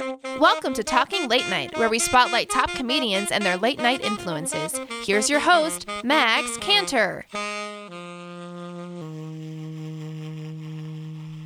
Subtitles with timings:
[0.00, 4.80] Welcome to Talking Late Night, where we spotlight top comedians and their late night influences.
[5.04, 7.26] Here's your host, Max Cantor.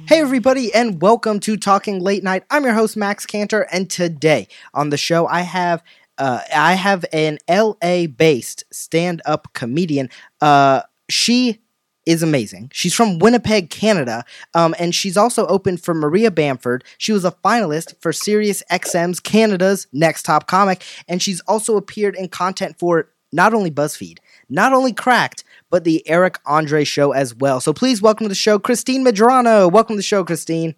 [0.07, 2.45] Hey, everybody, and welcome to Talking Late Night.
[2.49, 5.83] I'm your host, Max Cantor, and today on the show, I have
[6.19, 10.11] uh, I have an LA based stand up comedian.
[10.41, 11.59] Uh, she
[12.07, 12.71] is amazing.
[12.73, 16.85] She's from Winnipeg, Canada, um, and she's also opened for Maria Bamford.
[16.99, 22.15] She was a finalist for Sirius XM's Canada's Next Top Comic, and she's also appeared
[22.15, 27.35] in content for not only BuzzFeed, not only Cracked, but the Eric Andre Show as
[27.35, 27.61] well.
[27.61, 29.71] So please welcome to the show, Christine Medrano.
[29.71, 30.75] Welcome to the show, Christine.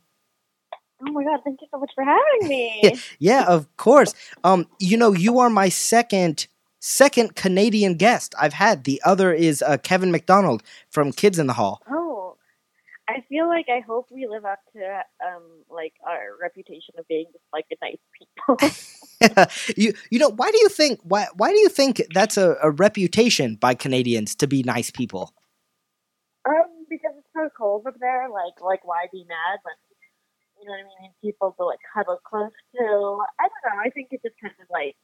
[1.06, 2.81] Oh my god, thank you so much for having me.
[2.83, 4.15] yeah, yeah, of course.
[4.45, 6.47] Um, you know, you are my second
[6.87, 8.85] second Canadian guest I've had.
[8.85, 11.83] The other is uh, Kevin McDonald from Kids in the Hall.
[11.91, 12.37] Oh,
[13.09, 17.27] I feel like I hope we live up to um like our reputation of being
[17.33, 19.47] just like a nice people.
[19.77, 22.70] you you know why do you think why why do you think that's a, a
[22.70, 25.33] reputation by Canadians to be nice people?
[26.47, 28.31] um, because it's so cold up there.
[28.31, 29.75] Like, like why be mad when
[30.56, 31.12] you know what I mean?
[31.21, 32.87] People to like cuddle close to.
[33.39, 33.83] I don't know.
[33.84, 34.97] I think it just kind of like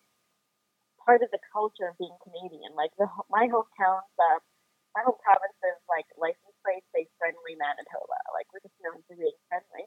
[1.05, 2.75] part of the culture of being Canadian.
[2.77, 4.39] Like the my hometown's uh,
[4.95, 8.19] my home is like license plate say friendly Manitoba.
[8.35, 9.85] Like we're just known for being friendly.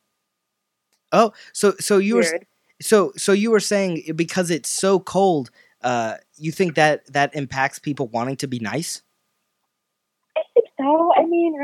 [1.12, 2.40] Oh, so so you were
[2.82, 7.80] so so you were saying because it's so cold, uh, you think that that impacts
[7.80, 9.02] people wanting to be nice?
[10.38, 11.12] I think so.
[11.16, 11.56] I mean?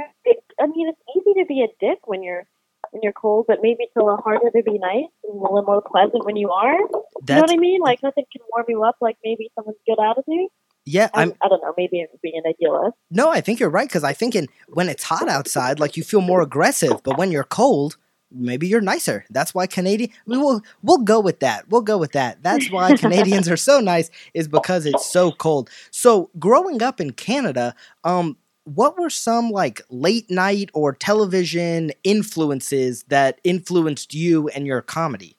[0.60, 2.48] I mean, it's easy to be a dick when you're
[2.92, 5.64] when you're cold, but maybe it's a little harder to be nice and a little
[5.64, 6.73] more pleasant when you are.
[6.75, 7.81] You know what I mean?
[7.81, 10.50] Like nothing can warm you up like maybe someone's good attitude.
[10.86, 11.09] yeah.
[11.14, 11.73] I'm, I don't know.
[11.78, 12.98] Maybe I'm being an idealist.
[13.09, 16.03] no, I think you're right because I think in when it's hot outside, like you
[16.03, 17.98] feel more aggressive, but when you're cold,
[18.31, 19.26] maybe you're nicer.
[19.30, 21.70] That's why Canadian we will we'll go with that.
[21.70, 22.42] We'll go with that.
[22.44, 25.70] That's why Canadians are so nice is because it's so cold.
[25.92, 33.04] So growing up in Canada, um, what were some like late night or television influences
[33.08, 35.38] that influenced you and your comedy?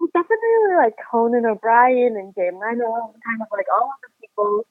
[0.00, 4.66] Well, definitely like Conan O'Brien and Jay Leno, kind of like all of the people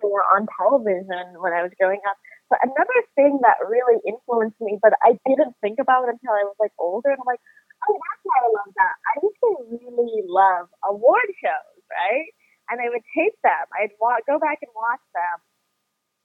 [0.00, 2.16] who were on television when I was growing up.
[2.48, 6.56] But another thing that really influenced me, but I didn't think about until I was
[6.58, 7.44] like older, and I'm like,
[7.86, 8.96] oh, that's why I love that.
[9.06, 12.26] I used to really love award shows, right?
[12.72, 13.66] And I would tape them.
[13.78, 15.38] I'd wa- go back and watch them.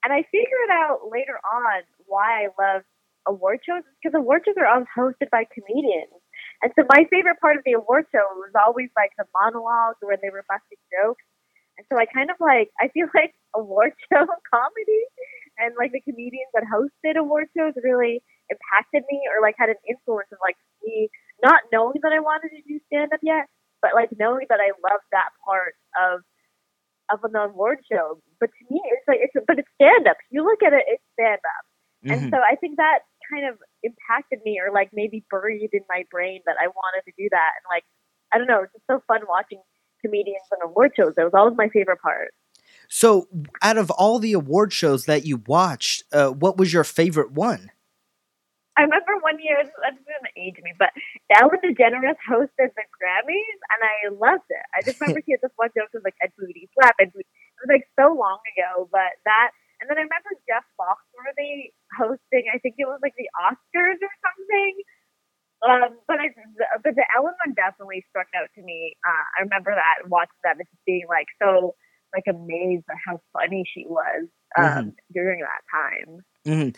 [0.04, 2.82] And I figured out later on why I love
[3.26, 6.14] award shows because award shows are always hosted by comedians.
[6.62, 10.16] And so my favorite part of the award show was always like the monologues where
[10.16, 11.24] they were busting jokes.
[11.76, 15.02] And so I kind of like I feel like award show comedy
[15.58, 19.80] and like the comedians that hosted award shows really impacted me or like had an
[19.88, 21.10] influence of like me
[21.42, 23.46] not knowing that I wanted to do stand up yet,
[23.82, 26.22] but like knowing that I loved that part of
[27.10, 28.20] of an award show.
[28.40, 30.16] But to me it's like it's but it's stand up.
[30.30, 31.64] You look at it, it's stand up.
[32.08, 33.00] And so I think that
[33.30, 37.12] kind of impacted me or like maybe buried in my brain that I wanted to
[37.18, 37.50] do that.
[37.58, 37.84] And like,
[38.32, 39.60] I don't know, it's just so fun watching
[40.04, 41.14] comedians on award shows.
[41.16, 42.32] That was always my favorite part.
[42.88, 43.28] So,
[43.62, 47.70] out of all the award shows that you watched, uh, what was your favorite one?
[48.76, 50.92] I remember one year, that's going to age me, but
[51.32, 54.66] Ellen DeGeneres hosted the Grammys and I loved it.
[54.76, 57.12] I just remember she had this one joke that was like, Ed Booty, slap Ed
[57.16, 57.24] Booty.
[57.24, 62.52] It was like so long ago, but that, and then I remember Jeff Foxworthy hosting,
[62.52, 64.74] I think it was like the Oscars or something.
[65.64, 66.36] Um, but I,
[66.84, 68.92] but the Ellen one definitely struck out to me.
[69.00, 71.72] Uh, I remember that and watching that and just being like so
[72.14, 74.28] like amazed at how funny she was
[74.58, 76.20] um, during that time.
[76.46, 76.68] Hmm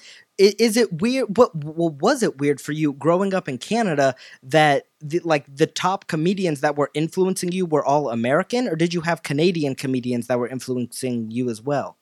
[0.41, 1.37] I- Is it weird?
[1.37, 5.67] What, what was it weird for you growing up in Canada that the, like the
[5.67, 10.29] top comedians that were influencing you were all American, or did you have Canadian comedians
[10.29, 11.99] that were influencing you as well?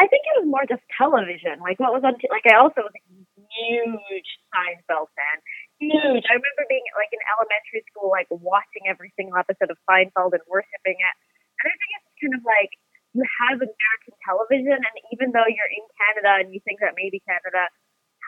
[0.00, 1.60] I think it was more just television.
[1.60, 3.04] Like what was on, t- like I also was a
[3.52, 5.36] huge Seinfeld fan.
[5.80, 6.24] Huge.
[6.28, 10.44] I remember being like in elementary school, like watching every single episode of Seinfeld and
[10.48, 11.14] worshiping it.
[11.60, 12.72] And I think it's kind of like
[13.14, 17.18] you have American television, and even though you're in Canada and you think that maybe
[17.26, 17.66] Canada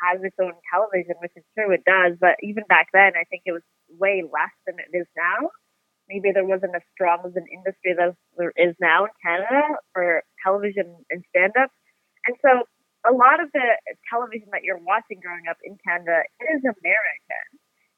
[0.03, 3.47] has its own television, which is true, it does, but even back then, I think
[3.47, 3.63] it was
[3.99, 5.51] way less than it is now.
[6.11, 10.27] Maybe there wasn't as strong of an industry as there is now in Canada for
[10.43, 11.71] television and stand up.
[12.27, 12.67] And so
[13.07, 13.67] a lot of the
[14.11, 17.47] television that you're watching growing up in Canada is American.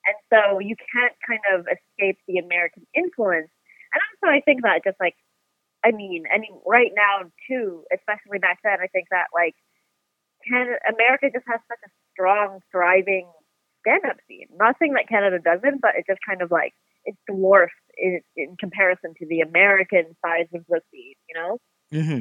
[0.05, 3.49] And so you can't kind of escape the American influence.
[3.97, 5.17] And also, I think that just like,
[5.85, 9.55] I mean, I mean, right now too, especially back then, I think that like,
[10.49, 13.29] Canada, America just has such a strong, thriving
[13.81, 14.49] stand-up scene.
[14.57, 16.73] Not saying that Canada doesn't, but it just kind of like
[17.05, 21.59] it's dwarfed in, in comparison to the American size of the scene, You know.
[21.93, 22.21] Mm-hmm.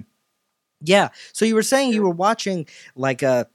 [0.81, 1.09] Yeah.
[1.31, 3.45] So you were saying you were watching like uh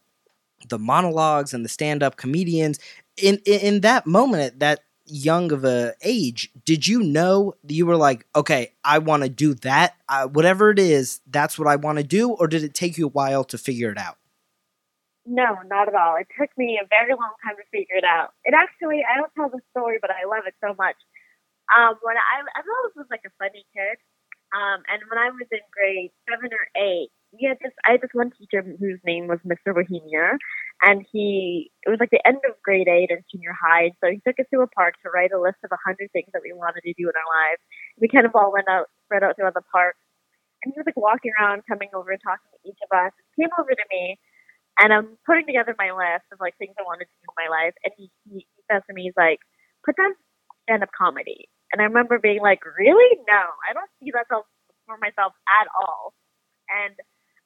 [0.68, 2.78] the monologues and the stand-up comedians
[3.16, 7.86] in in, in that moment at that young of a age did you know you
[7.86, 9.96] were like okay i want to do that.
[10.08, 13.06] Uh, whatever it is that's what i want to do or did it take you
[13.06, 14.16] a while to figure it out?
[15.26, 16.16] No not at all.
[16.16, 18.32] It took me a very long time to figure it out.
[18.44, 20.96] It actually i don't tell the story but i love it so much.
[21.74, 23.98] Um when i i always was like a funny kid.
[24.52, 28.00] Um and when i was in grade seven or eight we had this I had
[28.00, 29.74] this one teacher whose name was Mr.
[29.74, 30.38] Bohemia
[30.82, 34.20] and he it was like the end of grade eight and junior high, so he
[34.26, 36.52] took us to a park to write a list of a hundred things that we
[36.54, 37.62] wanted to do in our lives.
[38.00, 39.96] We kind of all went out spread out throughout the park.
[40.64, 43.12] And he was like walking around, coming over and talking to each of us.
[43.36, 44.18] He came over to me
[44.80, 47.50] and I'm putting together my list of like things I wanted to do in my
[47.50, 49.40] life and he, he, he says to me, he's like,
[49.86, 50.14] Put down
[50.66, 51.48] stand up comedy.
[51.72, 53.18] And I remember being like, Really?
[53.30, 56.14] No, I don't see that for myself at all.
[56.70, 56.94] And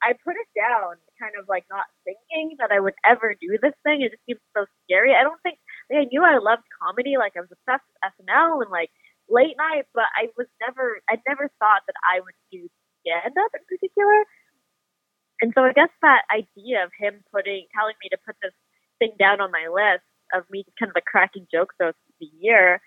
[0.03, 3.75] I put it down, kind of like not thinking that I would ever do this
[3.87, 4.03] thing.
[4.03, 5.15] It just seems so scary.
[5.15, 5.59] I don't think
[5.91, 8.91] like, I knew I loved comedy, like I was obsessed with SNL and like
[9.31, 12.67] late night, but I was never, I never thought that I would do
[13.07, 14.27] stand up in particular.
[15.41, 18.55] And so I guess that idea of him putting, telling me to put this
[18.99, 22.81] thing down on my list of me kind of like cracking jokes throughout the year,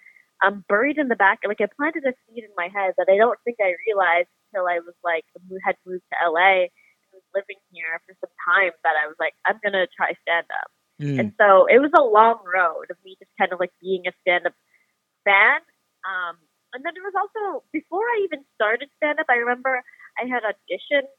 [0.44, 3.16] um, buried in the back, like I planted a seed in my head that I
[3.16, 5.24] don't think I realized until I was like
[5.64, 6.68] had moved to LA
[7.36, 10.72] living here for some time that I was like, I'm gonna try stand up.
[11.04, 11.20] Mm.
[11.20, 14.16] And so it was a long road of me just kind of like being a
[14.24, 14.56] stand up
[15.28, 15.60] fan.
[16.08, 16.40] Um,
[16.72, 19.84] and then it was also before I even started stand up, I remember
[20.16, 21.12] I had auditioned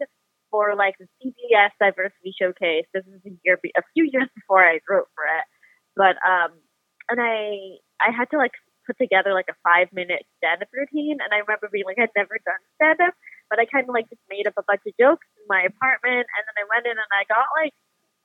[0.50, 2.88] for like the CBS Diversity Showcase.
[2.94, 5.44] This was a year, a few years before I wrote for it.
[5.96, 6.56] But um,
[7.10, 11.18] and I I had to like put together like a five minute stand up routine,
[11.20, 13.14] and I remember being like I'd never done stand up,
[13.50, 16.26] but I kind of like just made up a bunch of jokes in my apartment,
[16.26, 17.74] and then I went in and I got like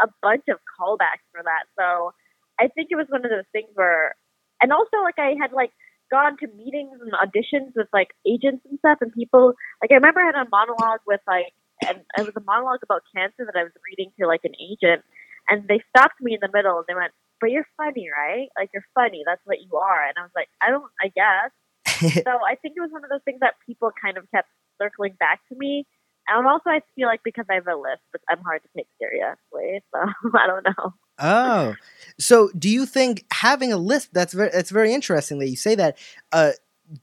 [0.01, 1.69] a bunch of callbacks for that.
[1.77, 2.13] So
[2.59, 4.15] I think it was one of those things where,
[4.61, 5.71] and also like I had like
[6.09, 10.21] gone to meetings and auditions with like agents and stuff, and people like I remember
[10.21, 11.53] I had a monologue with like,
[11.87, 15.01] and it was a monologue about cancer that I was reading to like an agent,
[15.49, 18.49] and they stopped me in the middle and they went, "But you're funny, right?
[18.57, 19.23] Like you're funny.
[19.25, 20.89] That's what you are." And I was like, "I don't.
[21.01, 21.53] I guess."
[22.25, 24.49] so I think it was one of those things that people kind of kept
[24.81, 25.85] circling back to me.
[26.27, 28.87] And also, I feel like because I have a list, but I'm hard to take
[28.99, 29.83] seriously.
[29.93, 30.93] So I don't know.
[31.19, 31.75] Oh,
[32.19, 35.75] so do you think having a list that's very that's very interesting that you say
[35.75, 35.97] that.
[36.31, 36.51] Uh,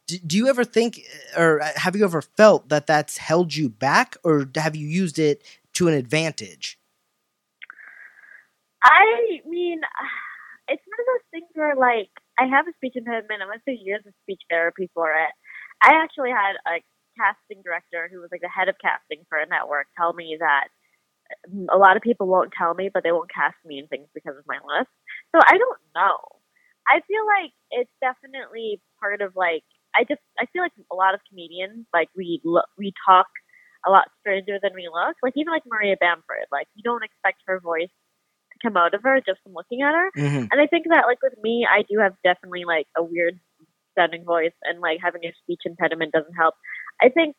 [0.06, 1.00] do, do you ever think,
[1.36, 4.86] uh, or uh, have you ever felt that that's held you back, or have you
[4.86, 5.42] used it
[5.74, 6.78] to an advantage?
[8.84, 9.80] I mean,
[10.68, 13.42] it's one of those things where, like, I have a speech impediment.
[13.42, 15.30] I went through years of speech therapy for it.
[15.82, 16.82] I actually had a
[17.18, 20.68] casting director who was like the head of casting for a network tell me that
[21.68, 24.36] a lot of people won't tell me, but they won't cast me in things because
[24.38, 24.90] of my list.
[25.34, 26.16] So I don't know.
[26.88, 31.14] I feel like it's definitely part of like I just I feel like a lot
[31.14, 33.26] of comedians like we look we talk
[33.86, 35.16] a lot stranger than we look.
[35.22, 37.92] Like even like Maria Bamford, like you don't expect her voice
[38.52, 40.10] to come out of her just from looking at her.
[40.16, 40.46] Mm-hmm.
[40.50, 43.38] And I think that like with me, I do have definitely like a weird
[43.98, 46.54] sounding voice, and like having a speech impediment doesn't help.
[47.00, 47.36] I think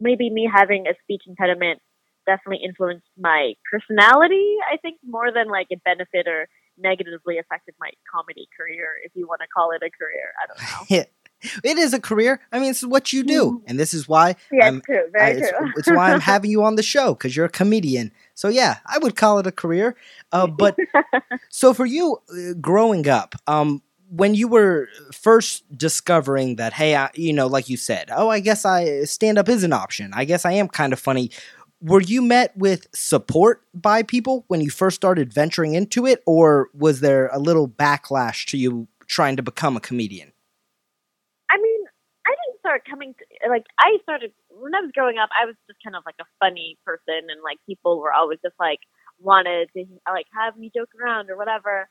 [0.00, 1.80] maybe me having a speech impediment
[2.26, 4.56] definitely influenced my personality.
[4.70, 9.26] I think more than like it benefited or negatively affected my comedy career, if you
[9.26, 10.32] want to call it a career.
[10.42, 11.04] I don't know.
[11.62, 12.40] It is a career.
[12.50, 13.64] I mean, it's what you do, mm-hmm.
[13.68, 14.34] and this is why.
[14.50, 15.04] Yeah, I'm, true.
[15.12, 15.72] Very I, it's, true.
[15.76, 18.10] it's why I'm having you on the show because you're a comedian.
[18.34, 19.94] So yeah, I would call it a career.
[20.32, 20.76] Uh, but
[21.48, 27.10] so for you, uh, growing up, um, when you were first discovering that, hey, I,
[27.14, 30.12] you know, like you said, oh, I guess I stand up is an option.
[30.14, 31.30] I guess I am kind of funny.
[31.80, 36.68] Were you met with support by people when you first started venturing into it, or
[36.74, 40.32] was there a little backlash to you trying to become a comedian?
[41.50, 41.80] I mean,
[42.26, 45.54] I didn't start coming to, like, I started, when I was growing up, I was
[45.68, 48.80] just kind of like a funny person, and like people were always just like,
[49.20, 51.88] wanted to like have me joke around or whatever.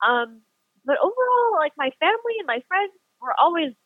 [0.00, 0.42] Um,
[0.88, 3.76] but overall, like my family and my friends were always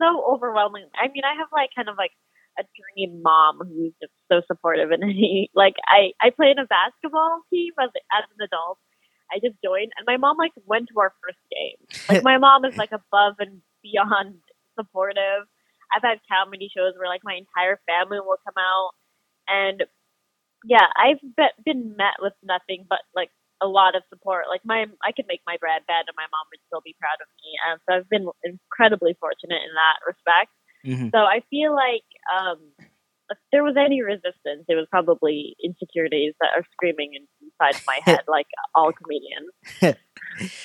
[0.00, 0.88] so overwhelming.
[0.96, 2.16] I mean, I have like kind of like
[2.56, 6.64] a dream mom who's just so supportive and he like I I play in a
[6.64, 8.80] basketball team as as an adult.
[9.28, 11.76] I just joined and my mom like went to our first game.
[12.08, 14.40] Like my mom is like above and beyond
[14.80, 15.44] supportive.
[15.92, 18.96] I've had comedy shows where like my entire family will come out
[19.48, 19.84] and
[20.64, 21.20] yeah, I've
[21.64, 23.30] been met with nothing but like
[23.62, 24.46] a lot of support.
[24.48, 27.18] Like my, I could make my bread bed, and my mom would still be proud
[27.20, 27.56] of me.
[27.66, 30.52] And so I've been incredibly fortunate in that respect.
[30.84, 31.10] Mhm.
[31.10, 32.60] So I feel like um,
[33.30, 38.20] if there was any resistance, it was probably insecurities that are screaming inside my head,
[38.28, 39.96] like all comedians.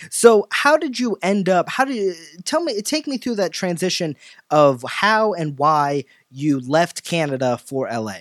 [0.10, 1.70] So, how did you end up?
[1.70, 2.82] How did you, tell me?
[2.82, 4.18] Take me through that transition
[4.50, 8.20] of how and why you left Canada for LA.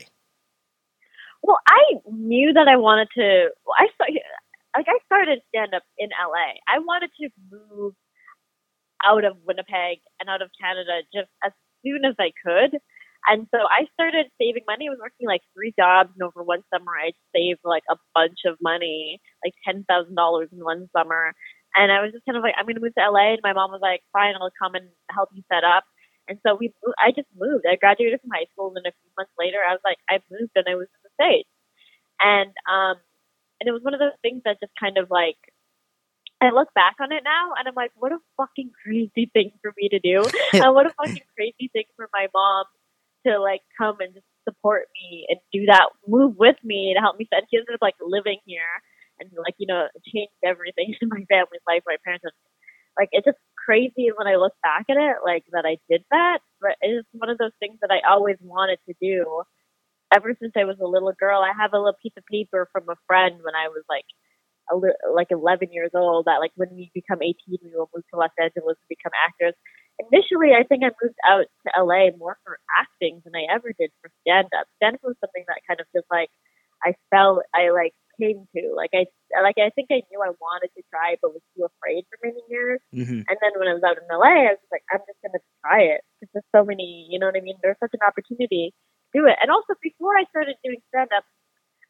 [1.43, 3.49] Well, I knew that I wanted to.
[3.77, 3.87] I
[4.77, 6.59] like I started stand up in LA.
[6.69, 7.95] I wanted to move
[9.05, 11.53] out of Winnipeg and out of Canada just as
[11.85, 12.79] soon as I could.
[13.29, 14.89] And so I started saving money.
[14.89, 18.49] I was working like three jobs, and over one summer, I saved like a bunch
[18.49, 21.35] of money, like ten thousand dollars in one summer.
[21.77, 23.37] And I was just kind of like, I'm to move to LA.
[23.37, 25.85] And my mom was like, Fine, I'll come and help you set up.
[26.29, 27.67] And so we, I just moved.
[27.69, 30.57] I graduated from high school, and a few months later, I was like, I moved,
[30.57, 31.51] and I was in the states.
[32.21, 32.97] And um,
[33.61, 35.37] and it was one of those things that just kind of like
[36.41, 39.75] I look back on it now and I'm like, what a fucking crazy thing for
[39.77, 40.25] me to do.
[40.55, 42.65] and what a fucking crazy thing for my mom
[43.27, 47.19] to like come and just support me and do that move with me to help
[47.19, 48.81] me set she ended up like living here
[49.21, 52.33] and like, you know, changed everything in my family's life, my parents and
[52.99, 56.39] like it's just crazy when I look back at it, like that I did that.
[56.61, 59.45] But it is one of those things that I always wanted to do
[60.15, 61.41] ever since I was a little girl.
[61.43, 64.07] I have a little piece of paper from a friend when I was like
[64.71, 68.05] a li- like 11 years old that like when we become 18 we will move
[68.13, 69.55] to Los Angeles and become actors.
[70.11, 73.91] Initially, I think I moved out to LA more for acting than I ever did
[74.01, 74.67] for stand up.
[74.79, 76.31] Stand up was something that kind of just like
[76.85, 78.63] I felt I like came to.
[78.77, 79.07] Like I
[79.43, 82.41] like I think I knew I wanted to try but was too afraid for many
[82.49, 82.81] years.
[82.93, 85.21] hmm And then when I was out in LA, I was just like, I'm just
[85.25, 87.57] gonna try it because there's so many, you know what I mean?
[87.63, 89.37] There's such an opportunity to do it.
[89.43, 91.25] And also before I started doing stand up,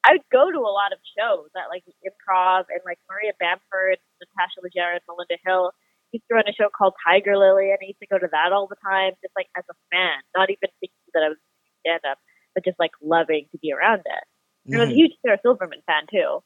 [0.05, 3.99] I would go to a lot of shows at like improv and like Maria Bamford,
[4.21, 5.73] Natasha Leggero, and Melinda Hill
[6.13, 8.53] used to run a show called Tiger Lily, and I used to go to that
[8.53, 11.39] all the time, just like as a fan, not even thinking that I was
[11.85, 12.19] stand up,
[12.55, 14.25] but just like loving to be around it.
[14.73, 16.43] And I was a huge Sarah Silverman fan too.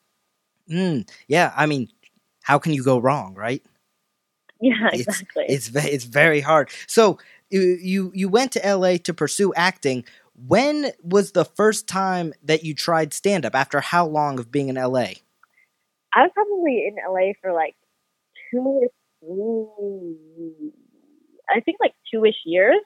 [0.71, 1.89] Mm, yeah, I mean,
[2.43, 3.63] how can you go wrong, right?
[4.61, 5.45] Yeah, It's- exactly.
[5.49, 6.71] It's ve- it's very hard.
[6.87, 7.19] So
[7.51, 10.05] you you you went to LA to pursue acting.
[10.35, 13.55] When was the first time that you tried stand up?
[13.55, 15.15] After how long of being in LA?
[16.13, 17.77] I was probably in LA for like
[18.51, 18.89] two
[21.49, 22.81] I think like two-ish years.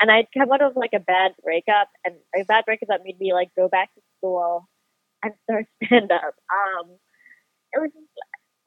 [0.00, 3.18] And I'd come out of like a bad breakup, and a bad breakup that made
[3.18, 4.68] me like go back to school
[5.22, 6.34] and start stand up.
[6.52, 6.90] Um,
[7.72, 8.12] it was just,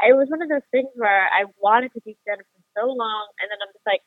[0.09, 2.88] it was one of those things where I wanted to do stand up for so
[2.88, 4.01] long, and then I'm just like,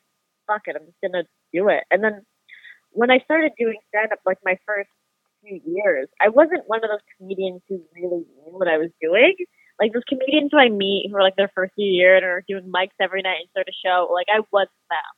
[0.47, 1.85] fuck it, I'm just gonna do it.
[1.91, 2.25] And then
[2.93, 4.89] when I started doing stand up, like my first
[5.43, 9.35] few years, I wasn't one of those comedians who really knew what I was doing
[9.79, 12.71] like those comedians who I meet who are like their first year and are doing
[12.71, 15.13] mics every night and start a show, like I was them.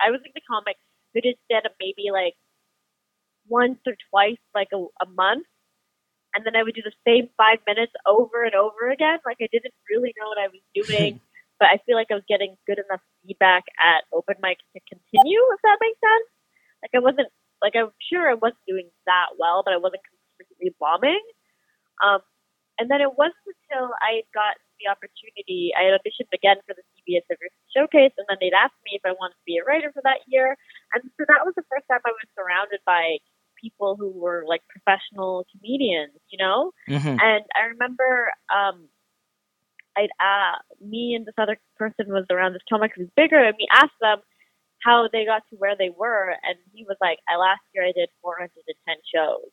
[0.00, 0.76] I was like the comic
[1.12, 2.34] who did stand up maybe like
[3.48, 5.46] once or twice, like a, a month,
[6.34, 9.18] and then I would do the same five minutes over and over again.
[9.26, 11.20] Like I didn't really know what I was doing,
[11.58, 15.42] but I feel like I was getting good enough feedback at open mics to continue,
[15.50, 16.28] if that makes sense.
[16.82, 17.28] Like I wasn't
[17.62, 20.02] like I'm sure I wasn't doing that well, but I wasn't
[20.38, 21.20] completely bombing.
[22.00, 22.20] Um,
[22.80, 26.80] and then it wasn't until I got the opportunity, I had auditioned again for the
[26.96, 29.92] CBS Diversity Showcase, and then they'd asked me if I wanted to be a writer
[29.92, 30.56] for that year.
[30.96, 33.20] And so that was the first time I was surrounded by
[33.60, 36.72] people who were like professional comedians, you know?
[36.88, 37.20] Mm-hmm.
[37.20, 38.88] And I remember um,
[39.96, 43.68] I'd uh, me and this other person was around this comic who's bigger, and we
[43.70, 44.24] asked them
[44.82, 47.92] how they got to where they were, and he was like, "I last year I
[47.92, 49.50] did 410 shows."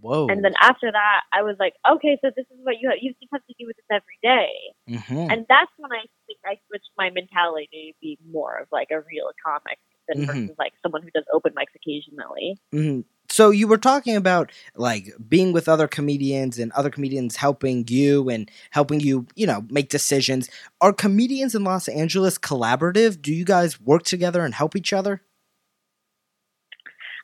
[0.00, 0.28] Whoa.
[0.28, 2.98] And then after that, I was like, okay, so this is what you have.
[3.00, 4.50] You just have to do with this every day.
[4.88, 5.32] Mhm.
[5.32, 9.00] And that's when I think I switched my mentality to be more of like a
[9.00, 9.78] real comic
[10.08, 10.26] than Mhm.
[10.26, 12.58] versus like someone who does open mics occasionally.
[12.72, 13.04] Mhm.
[13.34, 18.28] So you were talking about like being with other comedians and other comedians helping you
[18.28, 20.48] and helping you, you know, make decisions.
[20.80, 23.20] Are comedians in Los Angeles collaborative?
[23.20, 25.20] Do you guys work together and help each other?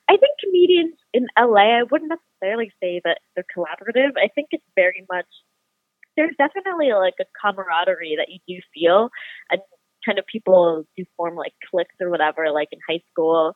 [0.09, 4.11] I think comedians in LA, I wouldn't necessarily say that they're collaborative.
[4.17, 5.27] I think it's very much
[6.17, 9.11] there's definitely like a camaraderie that you do feel,
[9.49, 9.61] and
[10.05, 13.55] kind of people do form like cliques or whatever, like in high school.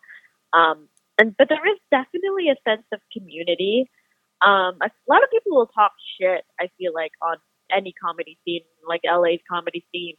[0.53, 0.87] Um,
[1.19, 3.91] and but there is definitely a sense of community.
[4.43, 6.45] Um, a lot of people will talk shit.
[6.61, 7.37] I feel like on
[7.71, 10.17] any comedy scene, like LA's comedy scene.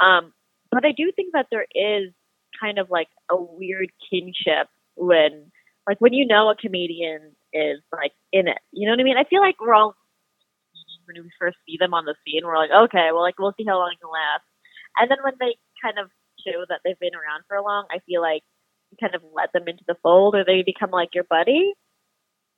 [0.00, 0.32] Um,
[0.70, 2.12] but I do think that there is
[2.60, 5.50] kind of like a weird kinship when
[5.86, 8.58] like when you know a comedian is like in it.
[8.72, 9.18] You know what I mean?
[9.18, 9.94] I feel like we're all
[11.06, 12.42] when we first see them on the scene.
[12.44, 14.46] We're like, okay, well, like we'll see how long it can last.
[14.96, 16.10] And then when they kind of
[16.46, 18.42] show that they've been around for a long, I feel like
[19.00, 21.74] kind of let them into the fold, or they become like your buddy.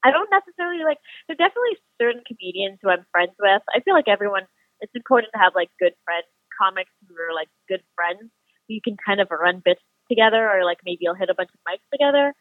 [0.05, 0.99] I don't necessarily like.
[1.27, 3.63] There are definitely certain comedians who I'm friends with.
[3.75, 4.45] I feel like everyone.
[4.81, 6.29] It's important to have like good friends,
[6.61, 8.31] comics who are like good friends.
[8.69, 11.61] You can kind of run bits together, or like maybe you'll hit a bunch of
[11.65, 12.35] mics together.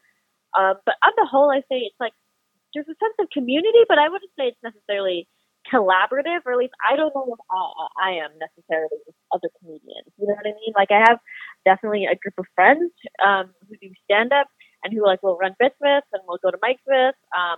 [0.57, 2.13] Um, but on the whole, I say it's like
[2.73, 5.27] there's a sense of community, but I wouldn't say it's necessarily
[5.71, 10.11] collaborative, or at least I don't know if I, I am necessarily with other comedians.
[10.17, 10.73] You know what I mean?
[10.75, 11.19] Like I have
[11.65, 12.91] definitely a group of friends
[13.25, 14.47] um, who do stand up
[14.83, 17.15] and who like will run bits with and we'll go to mics with.
[17.37, 17.57] Um,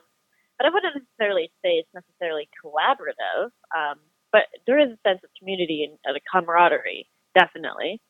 [0.58, 3.52] but I wouldn't necessarily say it's necessarily collaborative.
[3.76, 4.00] Um,
[4.32, 7.08] but there is a sense of community and uh, camaraderie,
[7.38, 8.02] definitely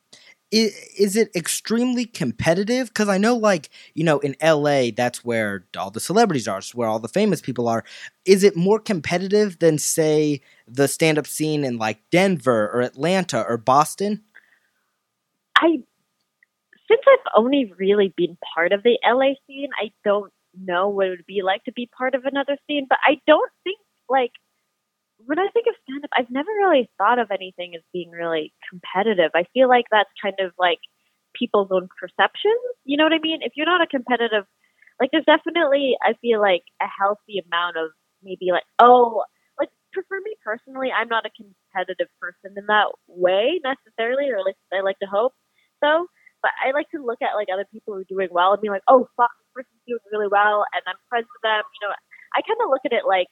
[0.52, 2.88] is, is it extremely competitive?
[2.88, 6.88] Because I know, like, you know, in LA, that's where all the celebrities are, where
[6.88, 7.84] all the famous people are.
[8.26, 13.42] Is it more competitive than, say, the stand up scene in like Denver or Atlanta
[13.42, 14.24] or Boston?
[15.58, 15.80] I,
[16.88, 21.10] since I've only really been part of the LA scene, I don't know what it
[21.12, 24.32] would be like to be part of another scene, but I don't think, like,
[25.26, 28.54] when I think of stand up, I've never really thought of anything as being really
[28.70, 29.32] competitive.
[29.36, 30.80] I feel like that's kind of like
[31.36, 32.60] people's own perceptions.
[32.84, 33.40] You know what I mean?
[33.42, 34.46] If you're not a competitive,
[35.00, 37.92] like there's definitely, I feel like a healthy amount of
[38.24, 39.24] maybe like, oh,
[39.60, 44.46] like for me personally, I'm not a competitive person in that way necessarily, or at
[44.46, 45.34] least I like to hope
[45.86, 46.10] so.
[46.42, 48.70] But I like to look at like other people who are doing well and be
[48.70, 51.62] like, oh, fuck, this person's doing really well, and I'm friends with them.
[51.62, 51.94] You know,
[52.34, 53.30] I kind of look at it like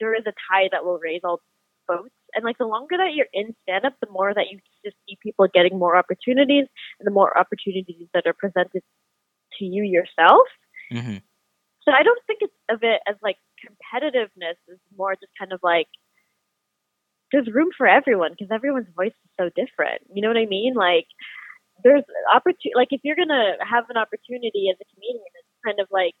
[0.00, 1.40] there is a tide that will raise all
[1.88, 2.14] boats.
[2.34, 5.18] And like the longer that you're in stand up, the more that you just see
[5.22, 6.66] people getting more opportunities
[6.98, 8.82] and the more opportunities that are presented
[9.58, 10.46] to you yourself.
[10.92, 11.18] Mm-hmm.
[11.82, 15.60] So I don't think it's of it as like competitiveness is more just kind of
[15.62, 15.88] like
[17.32, 20.02] there's room for everyone because everyone's voice is so different.
[20.12, 20.74] You know what I mean?
[20.74, 21.06] Like
[21.82, 22.72] there's opportunity.
[22.74, 26.14] Like if you're gonna have an opportunity as a comedian, it's kind of like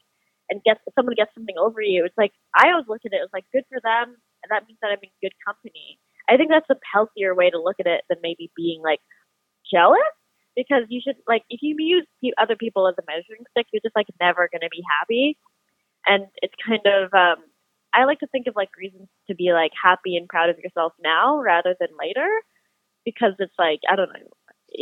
[0.50, 2.04] and get someone gets something over you.
[2.04, 4.78] It's like I always look at it as like good for them, and that means
[4.82, 5.98] that I'm in good company.
[6.28, 9.00] I think that's a healthier way to look at it than maybe being like
[9.70, 10.14] jealous,
[10.56, 12.06] because you should like if you use
[12.38, 15.38] other people as a measuring stick, you're just like never to be happy,
[16.06, 17.44] and it's kind of um,
[17.94, 20.92] I like to think of like reasons to be like happy and proud of yourself
[21.02, 22.28] now rather than later,
[23.04, 24.28] because it's like I don't know,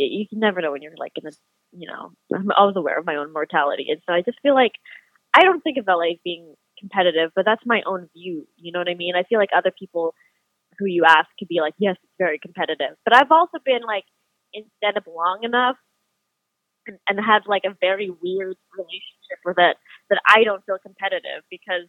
[0.05, 1.31] you can never know when you're like in a
[1.71, 4.73] you know I'm always aware of my own mortality, and so I just feel like
[5.33, 8.47] I don't think of LA as being competitive, but that's my own view.
[8.57, 9.15] You know what I mean?
[9.15, 10.13] I feel like other people
[10.77, 12.95] who you ask could be like, yes, it's very competitive.
[13.03, 14.05] But I've also been like
[14.53, 15.75] in stand up long enough
[16.87, 19.77] and, and had like a very weird relationship with it
[20.09, 21.85] that I don't feel competitive because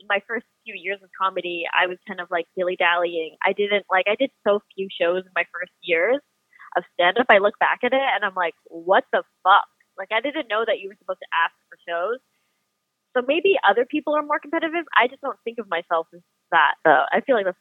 [0.00, 3.36] in my first few years of comedy, I was kind of like dilly dallying.
[3.44, 6.20] I didn't like, I did so few shows in my first years
[6.76, 7.26] of stand up.
[7.28, 9.68] I look back at it and I'm like, what the fuck?
[9.98, 12.18] Like, I didn't know that you were supposed to ask for shows.
[13.16, 14.84] So maybe other people are more competitive.
[14.96, 16.20] I just don't think of myself as
[16.52, 16.74] that.
[16.84, 17.58] Though I feel like that's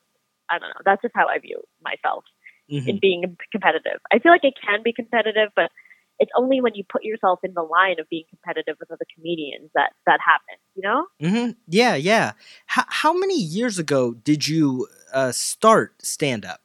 [0.49, 0.81] I don't know.
[0.85, 2.23] That's just how I view myself
[2.71, 2.89] mm-hmm.
[2.89, 3.99] in being competitive.
[4.11, 5.71] I feel like it can be competitive, but
[6.19, 9.69] it's only when you put yourself in the line of being competitive with other comedians
[9.73, 10.61] that that happens.
[10.75, 11.05] You know?
[11.21, 11.51] Mm-hmm.
[11.67, 12.33] Yeah, yeah.
[12.65, 16.61] How how many years ago did you uh, start stand up?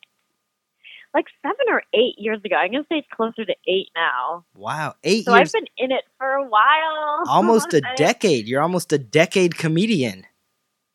[1.15, 2.57] Like seven or eight years ago.
[2.57, 4.45] I'm gonna say it's closer to eight now.
[4.55, 5.49] Wow, eight so years.
[5.49, 7.23] I've been in it for a while.
[7.29, 8.47] Almost a decade.
[8.49, 10.27] You're almost a decade comedian.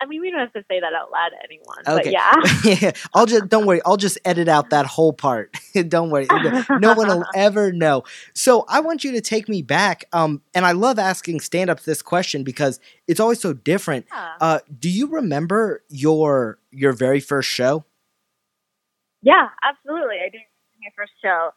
[0.01, 1.77] I mean, we don't have to say that out loud to anyone.
[1.85, 2.53] Okay.
[2.63, 2.91] But yeah.
[3.13, 3.81] I'll just don't worry.
[3.85, 5.55] I'll just edit out that whole part.
[5.89, 6.25] don't worry.
[6.79, 8.03] No one will ever know.
[8.33, 10.05] So I want you to take me back.
[10.13, 14.05] Um, and I love asking stand-ups this question because it's always so different.
[14.11, 14.33] Yeah.
[14.39, 17.83] Uh, do you remember your your very first show?
[19.21, 20.19] Yeah, absolutely.
[20.23, 20.43] I did
[20.79, 21.51] my first show.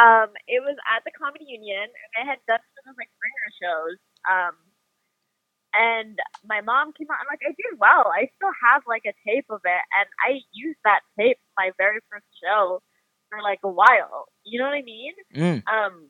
[0.00, 3.50] Um, it was at the Comedy Union, and I had done some of like bringer
[3.60, 3.98] shows.
[4.24, 4.54] Um,
[5.74, 7.20] and my mom came out.
[7.20, 8.08] I'm like, I did well.
[8.12, 12.00] I still have like a tape of it, and I used that tape my very
[12.10, 12.80] first show
[13.28, 14.28] for like a while.
[14.44, 15.14] You know what I mean?
[15.34, 15.62] Mm.
[15.66, 16.08] Um,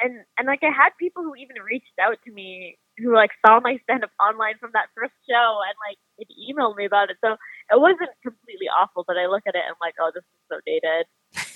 [0.00, 3.60] and and like I had people who even reached out to me who like saw
[3.60, 7.16] my stand up online from that first show and like it emailed me about it.
[7.24, 7.36] So
[7.70, 10.42] it wasn't completely awful, but I look at it and I'm like, oh, this is
[10.50, 11.06] so dated.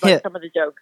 [0.01, 0.21] Like yeah.
[0.23, 0.81] some of the jokes.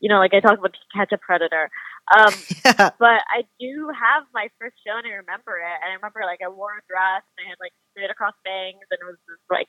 [0.00, 1.68] You know, like I talked about Catch a Predator.
[2.08, 2.32] Um,
[2.64, 2.96] yeah.
[2.96, 5.76] But I do have my first show and I remember it.
[5.84, 8.88] And I remember like I wore a dress and I had like straight across bangs
[8.88, 9.68] and it was just like,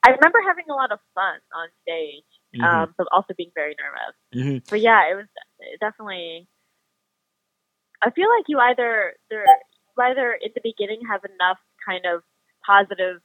[0.00, 2.64] I remember having a lot of fun on stage, mm-hmm.
[2.64, 4.16] um, but also being very nervous.
[4.32, 4.58] Mm-hmm.
[4.70, 5.28] But yeah, it was
[5.80, 6.48] definitely.
[8.00, 9.44] I feel like you either there
[9.98, 12.22] either in the beginning have enough kind of
[12.64, 13.18] positive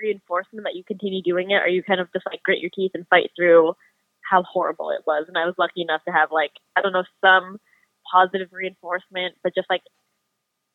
[0.00, 2.92] reinforcement that you continue doing it, or you kind of just like grit your teeth
[2.94, 3.74] and fight through
[4.28, 5.26] how horrible it was.
[5.28, 7.58] And I was lucky enough to have like I don't know some
[8.10, 9.82] positive reinforcement, but just like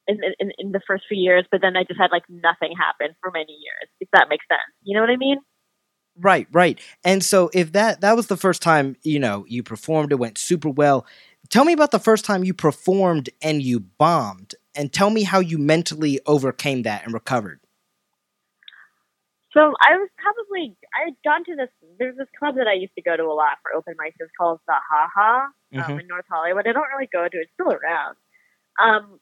[0.08, 1.46] in, in in the first few years.
[1.52, 3.90] But then I just had like nothing happen for many years.
[4.00, 5.38] If that makes sense, you know what I mean?
[6.20, 6.80] Right, right.
[7.04, 10.38] And so if that that was the first time, you know, you performed, it went
[10.38, 11.06] super well.
[11.50, 15.40] Tell me about the first time you performed and you bombed and tell me how
[15.40, 17.60] you mentally overcame that and recovered.
[19.58, 21.70] So I was probably I had gone to this.
[21.98, 24.22] There's this club that I used to go to a lot for open mics.
[24.22, 25.50] It's called the Ha Ha
[25.82, 26.02] um, Mhm.
[26.02, 26.68] in North Hollywood.
[26.68, 27.38] I don't really go to.
[27.38, 27.42] it.
[27.50, 28.18] It's still around.
[28.80, 29.20] Um,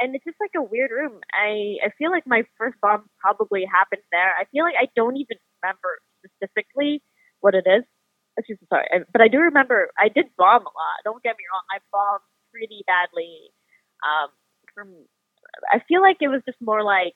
[0.00, 1.20] and it's just like a weird room.
[1.32, 4.34] I I feel like my first bomb probably happened there.
[4.38, 7.02] I feel like I don't even remember specifically
[7.40, 7.84] what it is.
[8.38, 10.96] Excuse me, sorry, I- but I do remember I did bomb a lot.
[11.04, 13.52] Don't get me wrong, I bombed pretty badly.
[14.04, 14.30] Um,
[14.74, 14.88] from
[15.72, 17.14] I feel like it was just more like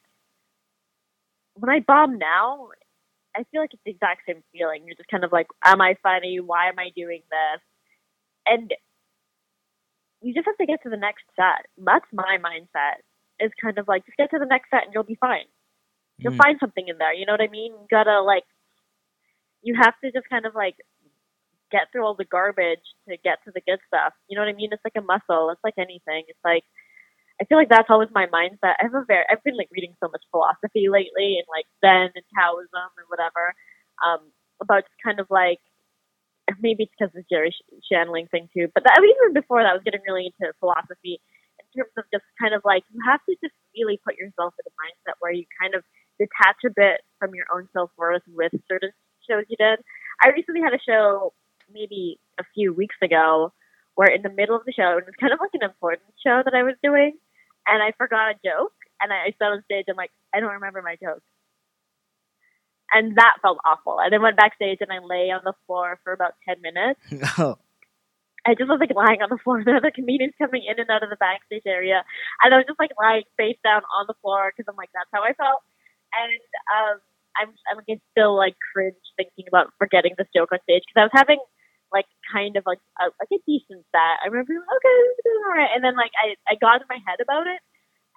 [1.59, 2.69] when I bomb now,
[3.37, 4.83] I feel like it's the exact same feeling.
[4.87, 6.41] You're just kind of like, am I funny?
[6.41, 7.61] Why am I doing this?
[8.47, 8.73] And
[10.21, 11.67] you just have to get to the next set.
[11.77, 13.03] That's my mindset.
[13.41, 15.47] Is kind of like just get to the next set and you'll be fine.
[16.19, 16.43] You'll Mm.
[16.43, 17.13] find something in there.
[17.15, 17.73] You know what I mean?
[17.73, 18.45] You gotta like,
[19.63, 20.77] you have to just kind of like
[21.71, 24.13] get through all the garbage to get to the good stuff.
[24.29, 24.71] You know what I mean?
[24.73, 25.51] It's like a muscle.
[25.51, 26.25] It's like anything.
[26.27, 26.65] It's like
[27.41, 28.79] I feel like that's always my mindset.
[28.79, 32.11] I have a very I've been like reading so much philosophy lately and like Zen
[32.15, 33.55] and Taoism and whatever
[34.03, 35.59] um, about just kind of like
[36.61, 38.69] maybe it's because of the Jerry Sh- thing too.
[38.75, 41.21] But that, even before that, I was getting really into philosophy
[41.61, 44.65] in terms of just kind of like you have to just really put yourself in
[44.67, 45.85] a mindset where you kind of
[46.19, 48.91] detach a bit from your own self worth with certain
[49.29, 49.79] shows you did.
[50.25, 51.33] I recently had a show
[51.73, 53.53] maybe a few weeks ago
[53.95, 56.41] where in the middle of the show, it was kind of like an important show
[56.45, 57.19] that I was doing,
[57.69, 60.53] and I forgot a joke, and I, I stood on stage and like I don't
[60.55, 61.23] remember my joke,
[62.93, 63.99] and that felt awful.
[64.01, 67.01] And I went backstage and I lay on the floor for about ten minutes.
[67.39, 67.59] Oh,
[68.47, 69.63] I just was like lying on the floor.
[69.65, 72.03] There were comedians coming in and out of the backstage area,
[72.43, 75.11] and I was just like lying face down on the floor because I'm like that's
[75.13, 75.61] how I felt.
[76.17, 76.41] And
[76.73, 76.97] um,
[77.37, 81.09] I'm I'm like still like cringe thinking about forgetting this joke on stage because I
[81.09, 81.41] was having
[81.93, 84.17] like kind of like a, like a decent set.
[84.23, 86.89] I remember like, okay, this is all right, and then like I I got in
[86.91, 87.61] my head about it.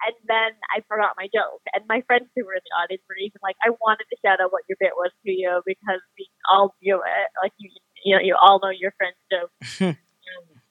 [0.02, 1.62] And then I forgot my joke.
[1.78, 4.42] And my friends who were in the audience were even like, I wanted to shout
[4.42, 7.26] out what your bit was to you because we all knew it.
[7.38, 7.70] Like you,
[8.02, 9.54] you know, you all know your friend's joke.
[9.78, 9.94] Um,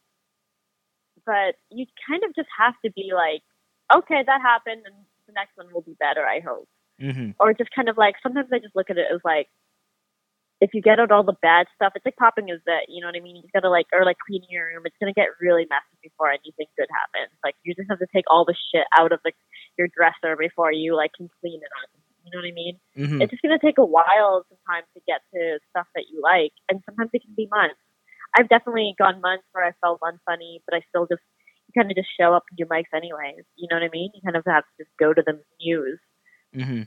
[1.26, 3.40] but you kind of just have to be like,
[3.94, 4.96] okay, that happened, and
[5.28, 6.26] the next one will be better.
[6.26, 6.68] I hope.
[7.00, 9.48] hmm Or just kind of like sometimes I just look at it as like,
[10.62, 12.86] if you get out all the bad stuff, it's like popping a zit.
[12.88, 13.36] You know what I mean?
[13.36, 14.86] You just gotta like, or like cleaning your room.
[14.86, 17.34] It's gonna get really messy before anything good happens.
[17.44, 19.36] Like you just have to take all the shit out of like
[19.78, 21.90] your dresser before you like can clean it up.
[22.24, 22.78] You know what I mean?
[22.96, 26.54] hmm it's just to take a while sometimes to get to stuff that you like
[26.70, 27.80] and sometimes it can be months
[28.38, 31.22] i've definitely gone months where i felt unfunny but i still just
[31.68, 34.10] you kind of just show up and do mics anyways you know what i mean
[34.14, 36.00] you kind of have to just go to the news
[36.54, 36.84] hmm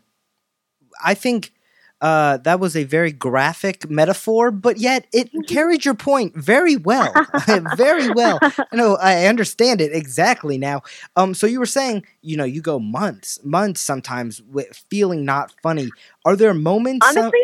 [1.03, 1.53] I think
[2.01, 7.13] uh, that was a very graphic metaphor, but yet it carried your point very well,
[7.77, 8.39] very well.
[8.73, 10.83] No, I understand it exactly now.
[11.17, 15.55] Um, so you were saying, you know, you go months, months sometimes with feeling not
[15.63, 15.91] funny.
[16.25, 17.07] Are there moments?
[17.07, 17.41] honestly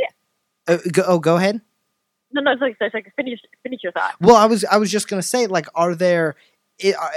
[0.66, 1.60] uh, go, oh, go ahead.
[2.32, 4.90] no no it's like, it's like finish finish your thought Well, I was I was
[4.90, 6.34] just gonna say, like, are there uh,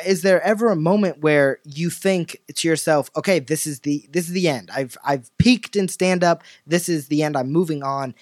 [0.06, 4.28] is there ever a moment where you think to yourself, okay, this is the this
[4.28, 4.70] is the end.
[4.74, 6.44] I've I've peaked in stand up.
[6.68, 7.38] This is the end.
[7.38, 8.16] I'm moving on.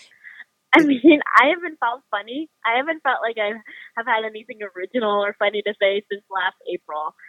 [0.73, 2.49] I mean, I haven't felt funny.
[2.65, 3.60] I haven't felt like I
[3.97, 7.15] have had anything original or funny to say since last April.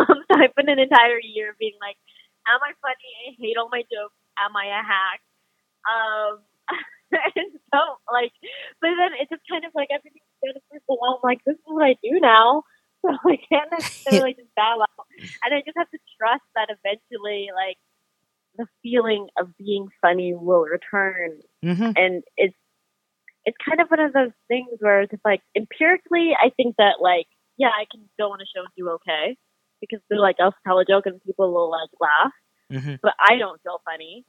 [0.00, 2.00] Um, so I've been an entire year being like,
[2.48, 3.10] "Am I funny?
[3.28, 4.16] I hate all my jokes.
[4.40, 5.20] Am I a hack?"
[5.84, 6.40] Um,
[7.36, 8.32] and so like,
[8.80, 11.84] but then it just kind of like everything's of all, I'm like, "This is what
[11.84, 12.64] I do now."
[13.12, 15.06] So I can't necessarily just bow out,
[15.44, 17.76] and I just have to trust that eventually, like,
[18.56, 22.54] the feeling of being funny will return hmm and it's
[23.44, 27.26] it's kind of one of those things where it's like empirically I think that like
[27.58, 29.36] yeah I can go on a show and do okay
[29.80, 32.32] because they're like I'll tell a joke and people will like laugh
[32.70, 34.24] hmm but I don't feel funny.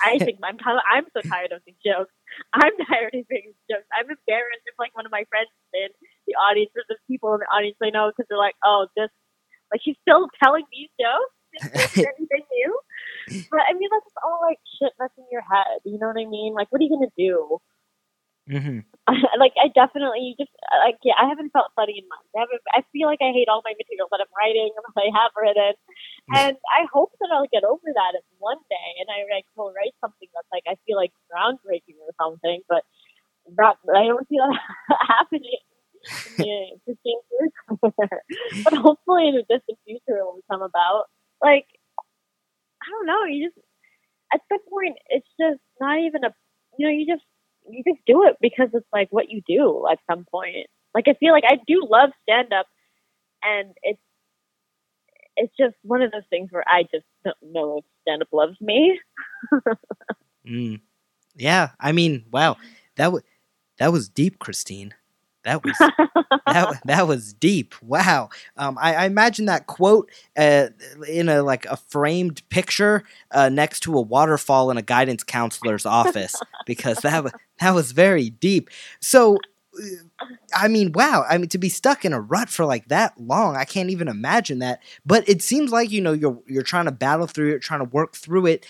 [0.00, 2.12] I think I'm of, I'm so tired of these jokes.
[2.54, 3.86] I'm tired of these jokes.
[3.92, 5.90] I'm embarrassed if like one of my friends in
[6.26, 9.10] the audience or the people in the audience they know because they're like oh this
[9.72, 11.34] like she's still telling these jokes.
[11.98, 12.72] Anything new?
[13.50, 15.82] But I mean that's just all like shit that's in your head.
[15.84, 16.54] You know what I mean?
[16.54, 17.58] Like what are you gonna do?
[18.44, 18.84] hmm
[19.42, 22.32] like I definitely just like yeah, I haven't felt funny in months.
[22.32, 22.64] I haven't.
[22.72, 25.32] I feel like I hate all my material that I'm writing and that I have
[25.36, 25.76] written,
[26.32, 29.92] and I hope that I'll get over that one day, and I like will write
[30.00, 32.80] something that's like I feel like groundbreaking or something, but
[33.60, 34.56] that I don't see that
[35.04, 35.60] happening.
[36.04, 37.52] Stewart
[38.64, 41.04] but hopefully in the distant future it will come about.
[41.42, 41.66] Like
[42.82, 43.58] I don't know, you just
[44.32, 46.34] at that point it's just not even a
[46.78, 47.24] you know, you just
[47.70, 50.66] you just do it because it's like what you do at some point.
[50.94, 52.66] Like I feel like I do love stand up
[53.42, 54.00] and it's
[55.36, 58.60] it's just one of those things where I just don't know if stand up loves
[58.60, 59.00] me.
[60.48, 60.80] mm.
[61.36, 62.56] Yeah, I mean, wow,
[62.96, 63.22] that was
[63.78, 64.94] that was deep, Christine.
[65.44, 67.74] That was that, that was deep.
[67.82, 68.30] Wow.
[68.56, 70.68] Um, I, I, imagine that quote uh,
[71.08, 75.86] in a like a framed picture uh, next to a waterfall in a guidance counselor's
[75.86, 76.34] office
[76.66, 78.70] because that was that was very deep.
[79.00, 79.38] So
[80.54, 81.24] I mean, wow.
[81.28, 84.08] I mean, to be stuck in a rut for like that long, I can't even
[84.08, 84.80] imagine that.
[85.04, 87.84] But it seems like you know you're you're trying to battle through it, trying to
[87.90, 88.66] work through it.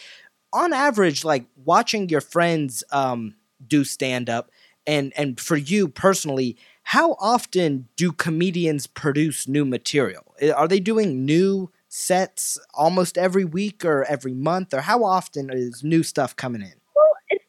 [0.53, 3.35] On average, like watching your friends um,
[3.67, 4.51] do stand up,
[4.87, 10.35] and and for you personally, how often do comedians produce new material?
[10.55, 15.83] Are they doing new sets almost every week or every month, or how often is
[15.83, 16.75] new stuff coming in?
[16.95, 17.45] Well, it's.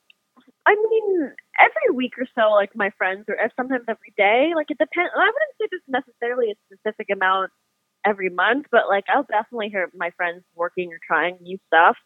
[0.67, 4.51] I mean, every week or so, like my friends, or uh, sometimes every day.
[4.55, 5.11] Like it depends.
[5.15, 7.51] I wouldn't say there's necessarily a specific amount
[8.05, 11.97] every month, but like I'll definitely hear my friends working or trying new stuff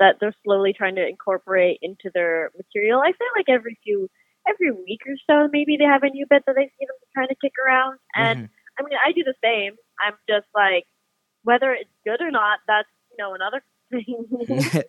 [0.00, 3.00] that they're slowly trying to incorporate into their material.
[3.00, 4.08] I feel like every few,
[4.48, 7.28] every week or so, maybe they have a new bit that they see them trying
[7.28, 7.98] to kick around.
[8.14, 8.78] And mm-hmm.
[8.78, 9.76] I mean, I do the same.
[10.00, 10.84] I'm just like,
[11.42, 14.26] whether it's good or not, that's you know another thing.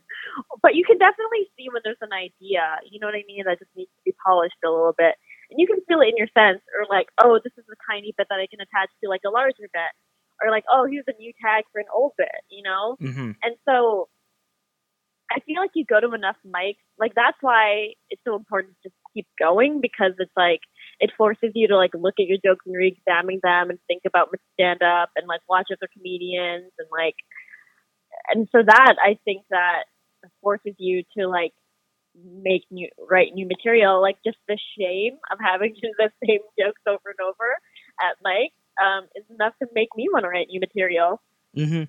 [0.63, 3.59] but you can definitely see when there's an idea, you know what I mean, that
[3.59, 5.15] just needs to be polished a little bit.
[5.51, 8.13] And you can feel it in your sense, or like, oh, this is a tiny
[8.17, 9.93] bit that I can attach to like a larger bit,
[10.41, 12.97] or like, oh, here's a new tag for an old bit, you know.
[12.99, 13.37] Mm-hmm.
[13.43, 14.09] And so,
[15.31, 18.89] I feel like you go to enough mics, like that's why it's so important to
[18.89, 20.59] just keep going because it's like
[20.99, 24.29] it forces you to like look at your jokes and re-examine them and think about
[24.53, 27.15] stand up and like watch other comedians and like
[28.29, 29.83] and so that I think that
[30.41, 31.53] forces you to like
[32.41, 34.01] make new write new material.
[34.01, 37.55] Like just the shame of having to do the same jokes over and over
[38.01, 41.21] at Mike um, is enough to make me want to write new material.
[41.55, 41.83] Mm-hmm.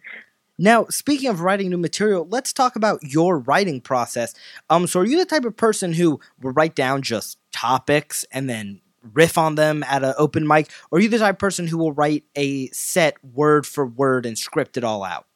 [0.59, 4.35] Now, speaking of writing new material, let's talk about your writing process.
[4.71, 8.49] Um, so are you the type of person who will write down just topics and
[8.49, 8.81] then
[9.13, 11.79] riff on them at an open mic, or are you the type of person who
[11.79, 15.27] will write a set word for word and script it all out?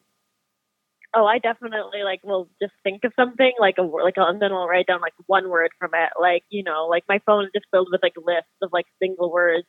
[1.13, 4.51] oh, I definitely like will just think of something like a like a, and then
[4.51, 6.09] I'll write down like one word from it.
[6.19, 9.31] Like you know, like my phone is just filled with like lists of like single
[9.31, 9.67] words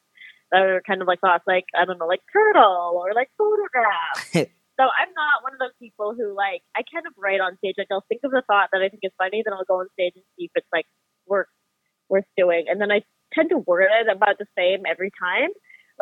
[0.51, 4.49] that are kind of like thoughts, like I don't know, like turtle or like photograph.
[4.83, 7.77] so I'm not one of those people who like I kind of write on stage.
[7.79, 9.87] Like I'll think of the thought that I think is funny, then I'll go on
[9.95, 10.87] stage and see if it's like
[11.27, 11.47] worth
[12.09, 15.51] worth doing, and then I tend to word it about the same every time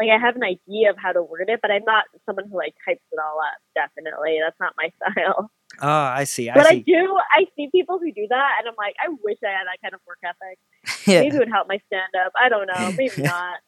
[0.00, 2.56] like I have an idea of how to word it, but I'm not someone who
[2.56, 3.58] like types it all up.
[3.74, 5.50] Definitely, that's not my style.
[5.80, 6.48] Oh, I see.
[6.48, 6.76] I but see.
[6.76, 7.18] I do.
[7.30, 9.94] I see people who do that, and I'm like, I wish I had that kind
[9.94, 10.58] of work ethic.
[11.06, 11.20] yeah.
[11.20, 12.32] Maybe it would help my stand up.
[12.40, 12.92] I don't know.
[12.96, 13.58] Maybe not.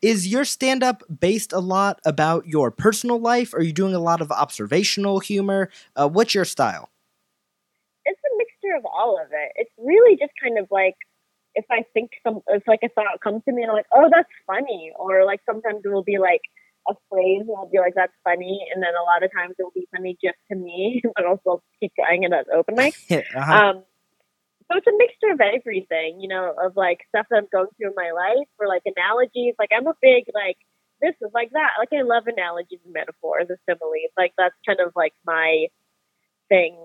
[0.00, 3.52] Is your stand up based a lot about your personal life?
[3.52, 5.70] Are you doing a lot of observational humor?
[5.96, 6.90] Uh, what's your style?
[8.04, 9.52] It's a mixture of all of it.
[9.56, 10.96] It's really just kind of like
[11.60, 14.08] if I think some, if like a thought comes to me and I'm like, oh,
[14.08, 16.40] that's funny, or like sometimes it will be like
[16.88, 19.62] a phrase and I'll be like, that's funny, and then a lot of times it
[19.62, 22.96] will be funny just to me, but I'll still keep going it as open mic.
[23.36, 23.52] uh-huh.
[23.52, 23.84] Um,
[24.70, 27.92] so it's a mixture of everything, you know, of like stuff that I'm going through
[27.92, 29.54] in my life, or like analogies.
[29.58, 30.56] Like I'm a big like
[31.02, 31.76] this is like that.
[31.76, 34.14] Like I love analogies and metaphors and similes.
[34.16, 35.66] Like that's kind of like my
[36.48, 36.78] thing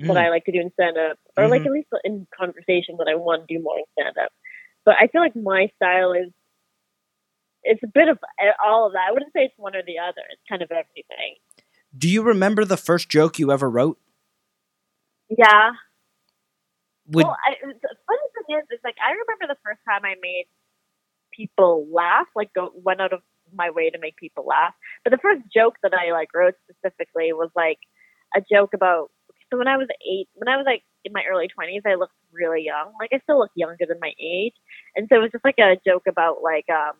[0.00, 0.06] mm.
[0.06, 1.50] what I like to do in stand up, or mm-hmm.
[1.50, 4.32] like at least in conversation what I want to do more in stand up.
[4.84, 6.32] But I feel like my style is
[7.62, 8.18] it's a bit of
[8.64, 9.06] all of that.
[9.08, 10.22] I wouldn't say it's one or the other.
[10.30, 11.36] It's kind of everything.
[11.96, 13.98] Do you remember the first joke you ever wrote?
[15.28, 15.72] Yeah.
[17.08, 17.24] Would...
[17.24, 20.46] Well, I, the funny thing is, is like I remember the first time I made
[21.32, 23.20] people laugh, like go went out of
[23.54, 24.74] my way to make people laugh.
[25.04, 27.78] But the first joke that I like wrote specifically was like
[28.36, 29.10] a joke about
[29.50, 32.16] so when I was eight, when I was like in my early twenties, I looked
[32.32, 32.92] really young.
[33.00, 34.54] Like I still look younger than my age,
[34.96, 36.96] and so it was just like a joke about like um,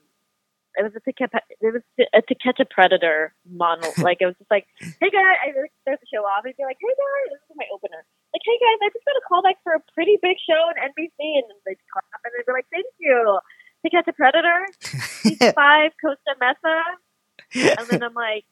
[0.78, 1.82] it was a to catch it was
[2.14, 3.92] a to catch a predator model.
[4.04, 6.64] like it was just like, hey guys, I really start the show off and be
[6.64, 8.00] like, hey guys, this is my opener.
[8.32, 10.78] Like, hey guys, I just got a call back for a pretty big show on
[10.78, 13.38] NBC, and they'd clap and they'd be like, thank you.
[13.84, 14.66] To catch a predator,
[15.54, 16.82] five Costa Mesa,
[17.78, 18.42] and then I'm like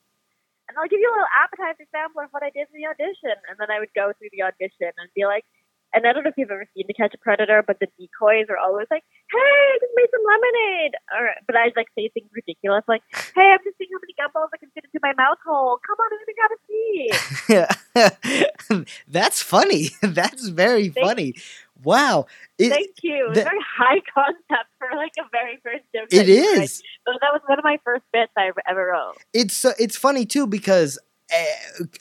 [0.68, 3.34] and I'll give you a little appetizer sample of what I did in the audition.
[3.48, 5.44] And then I would go through the audition and be like,
[5.94, 8.50] And I don't know if you've ever seen To Catch a Predator, but the decoys
[8.50, 12.28] are always like, "Hey, I just made some lemonade," or but I'd like say things
[12.34, 13.02] ridiculous like,
[13.34, 15.78] "Hey, I'm just seeing how many gumballs I can fit into my mouth hole.
[15.86, 17.14] Come on, let me grab a seat."
[19.08, 19.90] That's funny.
[20.02, 21.34] That's very Thank- funny.
[21.82, 22.26] Wow.
[22.58, 23.26] It, Thank you.
[23.30, 26.08] It's that- very high concept for like a very first joke.
[26.10, 26.36] It is.
[26.36, 26.62] that you write.
[26.64, 26.82] is.
[27.04, 29.16] But that was one of my first bits I ever- wrote.
[29.32, 30.98] It's uh, it's funny too because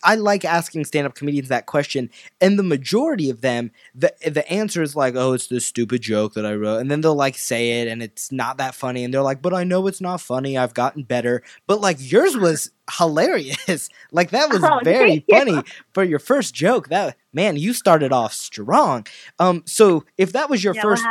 [0.04, 2.10] I like asking stand-up comedians that question,
[2.40, 6.34] and the majority of them, the the answer is like, "Oh, it's this stupid joke
[6.36, 9.14] that I wrote," and then they'll like say it, and it's not that funny, and
[9.14, 10.58] they're like, "But I know it's not funny.
[10.58, 13.90] I've gotten better." But like yours was hilarious.
[14.12, 15.38] like that was Oh, very you.
[15.38, 15.60] funny
[15.94, 16.90] for your first joke.
[16.90, 19.08] That man, you started off strong.
[19.40, 21.04] Um, so if that was your yeah, first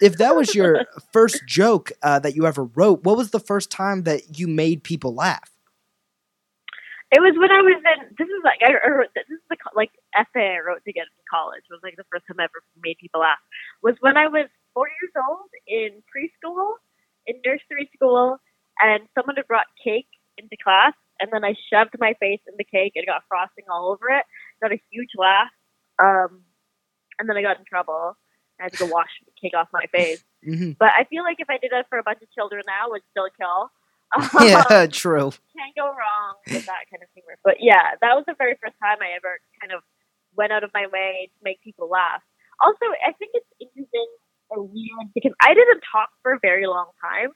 [0.00, 3.70] if that was your first joke uh, that you ever wrote, what was the first
[3.70, 5.51] time that you made people laugh?
[7.12, 8.00] It was when I was in.
[8.16, 11.12] This is like I, I wrote, this is the like essay I wrote to get
[11.12, 11.60] into college.
[11.68, 13.38] It was like the first time I ever made people laugh.
[13.84, 16.80] Was when I was four years old in preschool,
[17.28, 18.40] in nursery school,
[18.80, 20.08] and someone had brought cake
[20.40, 23.92] into class, and then I shoved my face in the cake and got frosting all
[23.92, 24.24] over it.
[24.64, 25.52] Got a huge laugh,
[26.00, 26.40] um,
[27.20, 28.16] and then I got in trouble.
[28.60, 30.24] I had to go wash the cake off my face.
[30.44, 32.88] hmm But I feel like if I did that for a bunch of children now,
[32.88, 33.68] it would still kill.
[34.40, 35.30] Yeah, true.
[35.56, 37.38] can't go wrong with that kind of humor.
[37.44, 39.82] But yeah, that was the very first time I ever kind of
[40.36, 42.22] went out of my way to make people laugh.
[42.60, 44.08] Also, I think it's interesting
[44.48, 47.32] or weird because I didn't talk for a very long time.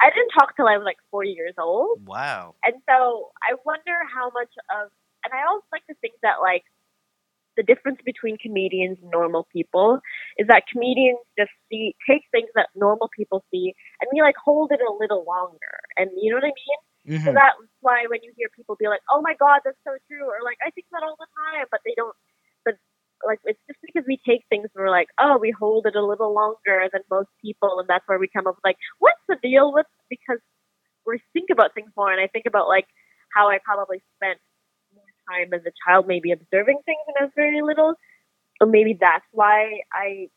[0.00, 2.06] I didn't talk till I was like 40 years old.
[2.06, 2.54] Wow.
[2.62, 4.92] And so I wonder how much of,
[5.24, 6.64] and I always like to think that like
[7.56, 10.00] the difference between comedians and normal people
[10.38, 14.72] is that comedians just see, take things that normal people see and we like hold
[14.72, 15.76] it a little longer.
[15.96, 16.80] And you know what I mean?
[17.24, 19.96] So hmm that's why when you hear people be like, "Oh my God, that's so
[20.06, 22.14] true," or like, "I think that all the time," but they don't.
[22.64, 22.76] But
[23.26, 26.04] like, it's just because we take things, and we're like, "Oh, we hold it a
[26.04, 29.36] little longer than most people," and that's where we come up with like, "What's the
[29.42, 30.38] deal with?" Because
[31.06, 32.86] we think about things more, and I think about like
[33.34, 34.38] how I probably spent
[35.28, 37.94] time as a child, maybe observing things when I was very little,
[38.60, 40.28] or maybe that's why I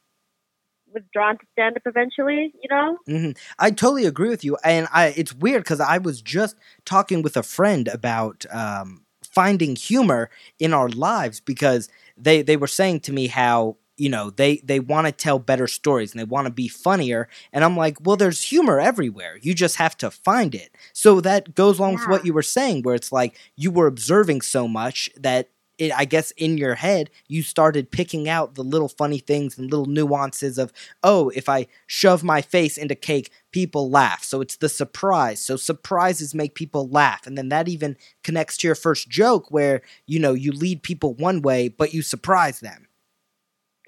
[0.94, 2.54] was drawn to stand up eventually.
[2.62, 2.98] You know?
[3.06, 7.22] hmm I totally agree with you, and I it's weird because I was just talking
[7.22, 13.02] with a friend about um, finding humor in our lives because they they were saying
[13.02, 16.46] to me how you know they they want to tell better stories and they want
[16.46, 19.38] to be funnier and i'm like well there's humor everywhere.
[19.42, 20.76] You just have to find it.
[20.94, 24.42] So that goes along with what you were saying where it's like you were observing
[24.42, 28.90] so much that it, i guess in your head you started picking out the little
[28.90, 33.90] funny things and little nuances of oh if i shove my face into cake people
[33.90, 34.24] laugh.
[34.24, 35.42] So it's the surprise.
[35.42, 39.82] So surprises make people laugh and then that even connects to your first joke where
[40.06, 42.89] you know you lead people one way but you surprise them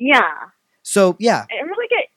[0.01, 0.49] Yeah.
[0.81, 2.07] so yeah I really get.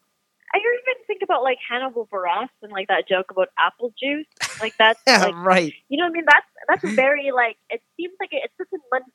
[0.55, 4.27] I even think about like Hannibal Buress and like that joke about apple juice.
[4.61, 6.25] Like that's yeah like right you know what I mean.
[6.27, 6.95] That's that's mm-hmm.
[6.95, 9.11] very like it seems like it, it's such a mun-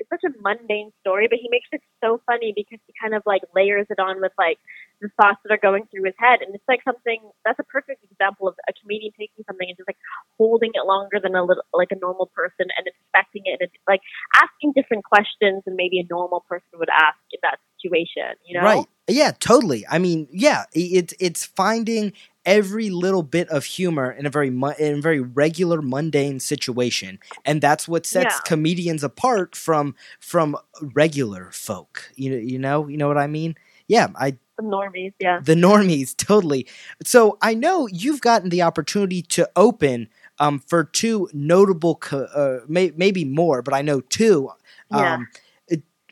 [0.00, 3.22] it's such a mundane story, but he makes it so funny because he kind of
[3.26, 4.58] like layers it on with like
[5.00, 8.02] the thoughts that are going through his head, and it's like something that's a perfect
[8.10, 10.00] example of a comedian taking something and just like
[10.40, 13.76] holding it longer than a little like a normal person and expecting it, and it's,
[13.86, 14.00] like
[14.34, 18.34] asking different questions than maybe a normal person would ask in that situation.
[18.44, 18.84] You know, Right.
[19.08, 19.84] Yeah, totally.
[19.90, 22.12] I mean, yeah, it's it's finding
[22.46, 27.18] every little bit of humor in a very mu- in a very regular mundane situation
[27.44, 28.40] and that's what sets Yeah.
[28.46, 30.56] comedians apart from from
[30.94, 33.56] regular folk you know you know you know what i mean
[33.88, 35.12] yeah i the normies.
[35.20, 35.40] Yeah.
[35.42, 36.66] the normies totally
[37.04, 42.60] so i know you've gotten the opportunity to open um for two notable co- uh,
[42.68, 44.48] may- maybe more but i know two
[44.90, 45.14] Yeah.
[45.14, 45.40] um it-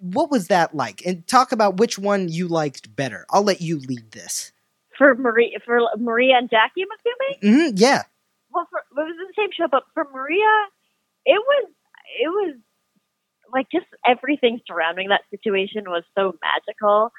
[0.00, 3.78] what was that like and talk about which one you liked better i'll let you
[3.78, 4.52] lead this
[4.98, 7.70] for Maria for Maria and Jackie, I'm assuming.
[7.70, 8.02] hmm yeah
[8.50, 10.52] Well, for, it was the same show, but for Maria,
[11.24, 11.70] it was
[12.20, 12.56] it was
[13.54, 17.12] like just everything surrounding that situation was so magical.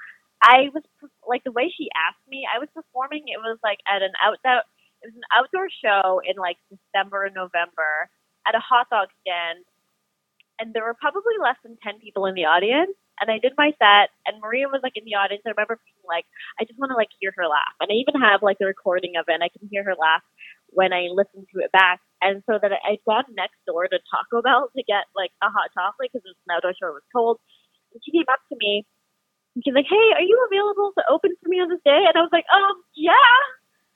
[0.43, 0.83] I was
[1.27, 2.45] like the way she asked me.
[2.45, 3.23] I was performing.
[3.31, 4.61] It was like at an outdoor.
[5.01, 8.11] It was an outdoor show in like December and November
[8.45, 9.63] at a hot dog stand,
[10.59, 12.95] and there were probably less than ten people in the audience.
[13.19, 15.43] And I did my set, and Maria was like in the audience.
[15.43, 16.23] I remember being like,
[16.55, 19.19] I just want to like hear her laugh, and I even have like the recording
[19.19, 19.35] of it.
[19.35, 20.23] and I can hear her laugh
[20.71, 21.99] when I listened to it back.
[22.21, 25.71] And so that I'd gone next door to Taco Bell to get like a hot
[25.73, 26.91] chocolate because it was an outdoor show.
[26.93, 27.39] It was cold.
[27.93, 28.85] And she came up to me
[29.55, 32.15] and she's like, "Hey, are you available to open for me on this day?" And
[32.15, 33.35] I was like, "Um, yeah."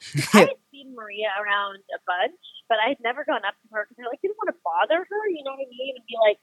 [0.36, 3.88] I had seen Maria around a bunch, but I had never gone up to her
[3.88, 5.22] because I like didn't want to bother her.
[5.32, 5.96] You know what I mean?
[5.96, 6.40] And be like,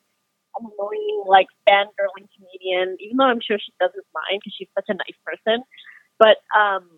[0.59, 4.89] an annoying, like fangirling comedian, even though I'm sure she doesn't mind because she's such
[4.89, 5.63] a nice person.
[6.19, 6.89] But um,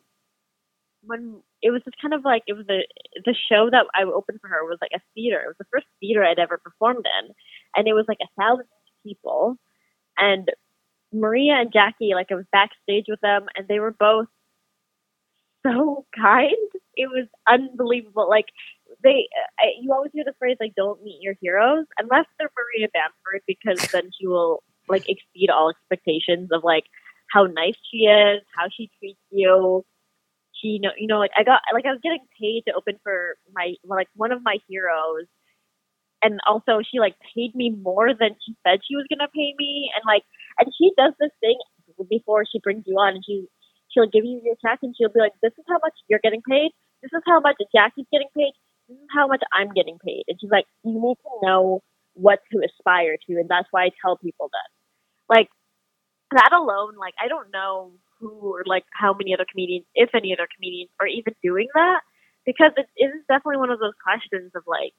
[1.05, 2.82] when it was just kind of like it was a
[3.24, 5.40] the show that I opened for her was like a theater.
[5.44, 7.30] It was the first theater I'd ever performed in,
[7.76, 8.66] and it was like a thousand
[9.07, 9.57] people,
[10.18, 10.48] and
[11.12, 14.28] Maria and Jackie, like I was backstage with them, and they were both
[15.66, 16.53] so kind.
[16.96, 18.28] It was unbelievable.
[18.28, 18.46] Like
[19.03, 19.28] they,
[19.59, 23.42] I, you always hear the phrase like "don't meet your heroes" unless they're Maria Bamford,
[23.46, 26.84] because then she will like exceed all expectations of like
[27.32, 29.84] how nice she is, how she treats you.
[30.53, 33.36] She, know, you know, like I got, like I was getting paid to open for
[33.53, 35.26] my, like one of my heroes,
[36.22, 39.90] and also she like paid me more than she said she was gonna pay me,
[39.94, 40.22] and like,
[40.61, 41.59] and she does this thing
[42.09, 43.46] before she brings you on, and she,
[43.90, 46.42] she'll give you your check, and she'll be like, "This is how much you're getting
[46.48, 46.70] paid.
[47.03, 48.53] This is how much Jackie's getting paid.
[48.93, 51.82] This is how much I'm getting paid." And she's like, "You need to know
[52.14, 54.68] what to aspire to, and that's why I tell people that."
[55.34, 55.49] Like
[56.32, 60.32] that alone, like I don't know who or like how many other comedians, if any
[60.32, 62.01] other comedians, are even doing that
[62.47, 64.93] because it is definitely one of those questions of like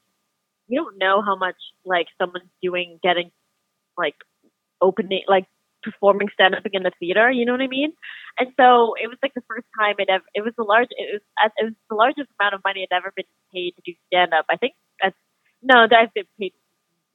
[0.68, 3.32] you don't know how much like someone's doing getting
[3.98, 4.16] like
[4.82, 5.46] opening like
[5.84, 7.94] performing stand up in the theater, you know what I mean?
[8.40, 11.22] And so it was like the first time it ever it was the large it
[11.22, 11.24] was
[11.58, 14.46] it was the largest amount of money I'd ever been paid to do stand up.
[14.50, 15.16] I think that's
[15.62, 16.54] no, that I've been paid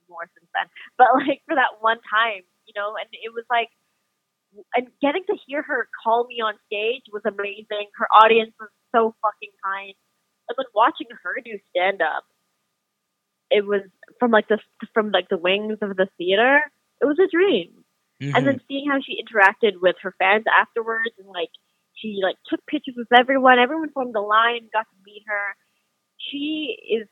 [0.09, 0.67] more since then.
[0.97, 3.69] But like for that one time, you know, and it was like
[4.75, 7.89] and getting to hear her call me on stage was amazing.
[7.99, 9.95] Her audience was so fucking kind.
[10.49, 12.25] And then watching her do stand up,
[13.51, 13.83] it was
[14.19, 14.59] from like the
[14.95, 16.61] from like the wings of the theater.
[17.01, 17.78] It was a dream.
[18.21, 18.35] Mm-hmm.
[18.35, 21.51] And then seeing how she interacted with her fans afterwards, and like
[21.95, 23.59] she like took pictures with everyone.
[23.59, 25.55] Everyone formed a line, got to meet her.
[26.19, 27.09] She is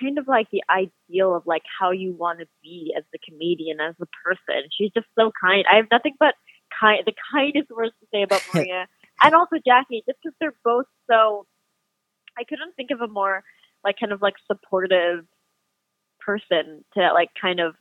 [0.00, 3.80] kind of like the ideal of like how you want to be as a comedian,
[3.80, 4.68] as a person.
[4.76, 5.64] She's just so kind.
[5.70, 6.34] I have nothing but
[6.78, 8.86] kind, the kindest words to say about Maria,
[9.22, 11.46] and also Jackie, just because they're both so.
[12.38, 13.42] I couldn't think of a more
[13.84, 15.24] like kind of like supportive
[16.20, 17.74] person to like kind of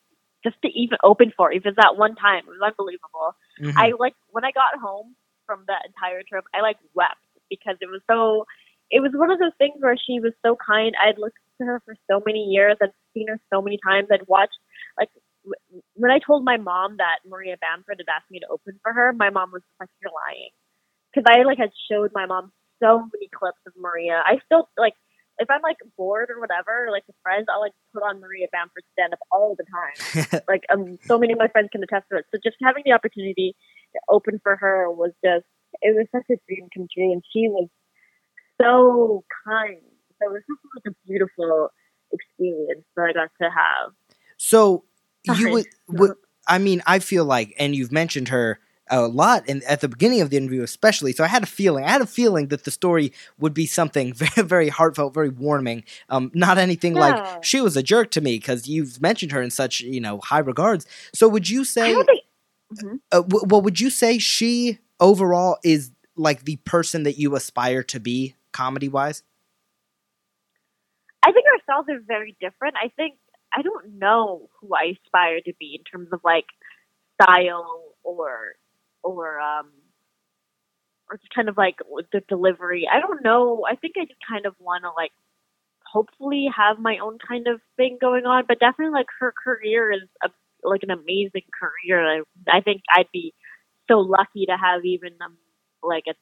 [0.43, 2.43] just to even open for, even that one time.
[2.47, 3.35] It was unbelievable.
[3.61, 3.77] Mm-hmm.
[3.77, 5.15] I like when I got home
[5.45, 8.45] from that entire trip, I like wept because it was so.
[8.91, 10.95] It was one of those things where she was so kind.
[10.97, 12.75] I'd looked to her for so many years.
[12.81, 14.07] I'd seen her so many times.
[14.11, 14.57] I'd watched
[14.97, 15.09] like
[15.93, 19.13] when I told my mom that Maria Bamford had asked me to open for her,
[19.13, 20.49] my mom was like, "You're lying,"
[21.13, 24.21] because I like had showed my mom so many clips of Maria.
[24.25, 24.93] I still like
[25.39, 28.83] if I'm like bored or whatever, like with friends, I'll like put on Maria Bamford
[28.93, 30.41] stand up all the time.
[30.47, 32.25] like um, so many of my friends can attest to it.
[32.31, 33.55] So just having the opportunity
[33.93, 35.45] to open for her was just
[35.81, 37.69] it was such a dream come true, and she was
[38.61, 39.81] so kind.
[40.19, 41.69] So it was just like a beautiful
[42.11, 43.93] experience that I got to have.
[44.37, 44.83] So
[45.23, 46.13] you would, would
[46.47, 48.59] I mean, I feel like, and you've mentioned her
[48.89, 51.83] a lot and at the beginning of the interview especially so i had a feeling
[51.83, 55.83] i had a feeling that the story would be something very very heartfelt very warming
[56.09, 59.51] um, not anything like she was a jerk to me because you've mentioned her in
[59.51, 60.85] such you know high regards.
[61.13, 62.07] So would you say think,
[62.73, 62.95] mm-hmm.
[63.11, 67.83] uh, w- well would you say she overall is like the person that you aspire
[67.83, 69.23] to be comedy wise
[71.25, 72.75] i think our styles are very different.
[72.83, 73.15] I think
[73.55, 76.45] i don't know who i aspire to be in terms of like
[77.21, 78.55] style or
[79.03, 79.71] or um
[81.09, 81.77] or just kind of like
[82.11, 82.87] the delivery.
[82.91, 83.65] I don't know.
[83.69, 85.11] I think I just kind of want to like
[85.85, 90.07] hopefully have my own kind of thing going on, but definitely like her career is
[90.23, 90.29] a,
[90.63, 92.19] like an amazing career.
[92.19, 92.21] I,
[92.51, 93.33] I think I'd be
[93.89, 95.37] so lucky to have even um,
[95.81, 96.13] like a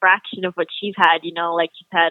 [0.00, 1.18] fraction of what she's had.
[1.22, 2.10] You know, like she's had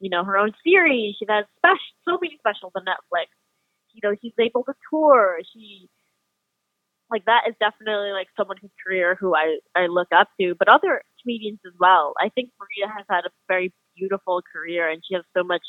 [0.00, 1.16] you know her own series.
[1.18, 3.26] She's had special so many specials on Netflix.
[3.92, 5.40] You know, she's able to tour.
[5.52, 5.88] She
[7.10, 10.68] like that is definitely like someone whose career who I I look up to, but
[10.68, 12.14] other comedians as well.
[12.20, 15.62] I think Maria has had a very beautiful career, and she has so much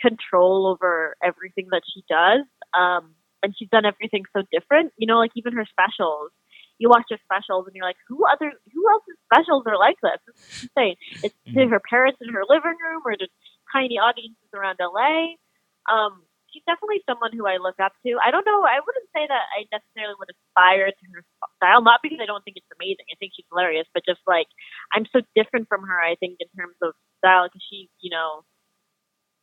[0.00, 2.44] control over everything that she does.
[2.74, 4.92] Um, and she's done everything so different.
[4.96, 6.30] You know, like even her specials.
[6.78, 10.18] You watch her specials, and you're like, who other who else's specials are like this?
[10.26, 10.96] It's insane.
[11.22, 11.70] It's mm-hmm.
[11.70, 13.30] her parents in her living room, or just
[13.72, 15.38] tiny audiences around LA.
[15.86, 16.22] Um,
[16.52, 18.20] she's definitely someone who I look up to.
[18.20, 18.62] I don't know.
[18.62, 21.22] I wouldn't say that I necessarily would aspire to her
[21.56, 23.08] style, not because I don't think it's amazing.
[23.08, 24.46] I think she's hilarious, but just like
[24.92, 25.98] I'm so different from her.
[25.98, 28.44] I think in terms of style, because she, you know,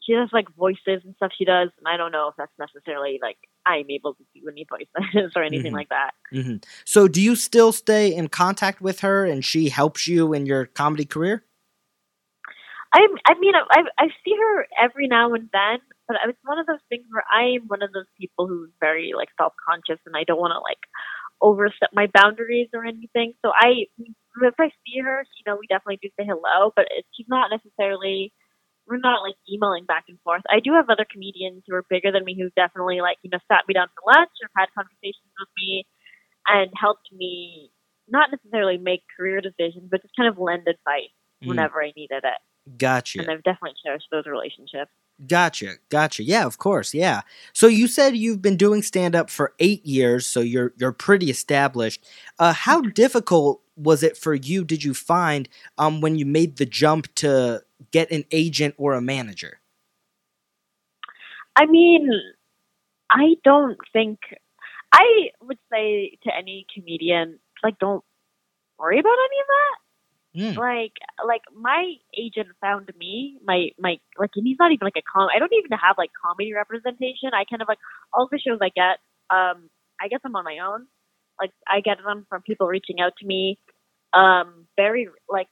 [0.01, 3.19] she has like voices and stuff she does, and I don't know if that's necessarily
[3.21, 5.75] like I'm able to do any voices or anything mm-hmm.
[5.75, 6.11] like that.
[6.33, 6.57] Mm-hmm.
[6.85, 10.65] So, do you still stay in contact with her, and she helps you in your
[10.65, 11.43] comedy career?
[12.93, 15.79] I I mean I I see her every now and then
[16.09, 19.29] but it's one of those things where I'm one of those people who's very like
[19.37, 20.81] self conscious, and I don't want to like
[21.41, 23.33] overstep my boundaries or anything.
[23.45, 23.85] So I,
[24.41, 27.51] if I see her, you know, we definitely do say hello, but it, she's not
[27.53, 28.33] necessarily.
[28.89, 30.41] We're not like emailing back and forth.
[30.49, 33.37] I do have other comedians who are bigger than me who definitely like you know
[33.47, 35.85] sat me down for lunch or had conversations with me
[36.49, 37.69] and helped me
[38.09, 41.47] not necessarily make career decisions, but just kind of lend advice Mm.
[41.47, 42.77] whenever I needed it.
[42.77, 43.19] Gotcha.
[43.19, 44.91] And I've definitely cherished those relationships.
[45.27, 45.75] Gotcha.
[45.89, 46.23] Gotcha.
[46.23, 46.93] Yeah, of course.
[46.93, 47.21] Yeah.
[47.51, 51.29] So you said you've been doing stand up for 8 years, so you're you're pretty
[51.29, 52.05] established.
[52.37, 56.65] Uh how difficult was it for you did you find um when you made the
[56.65, 59.59] jump to get an agent or a manager?
[61.55, 62.09] I mean,
[63.11, 64.19] I don't think
[64.93, 68.03] I would say to any comedian like don't
[68.77, 69.88] worry about any of that.
[70.39, 70.55] Mm.
[70.55, 70.93] Like
[71.25, 75.27] like my agent found me, my my like and he's not even like a com
[75.35, 77.31] I don't even have like comedy representation.
[77.33, 77.79] I kind of like
[78.13, 79.69] all the shows I get, um,
[79.99, 80.87] I get them on my own.
[81.39, 83.59] Like I get them from people reaching out to me.
[84.13, 85.49] Um, very like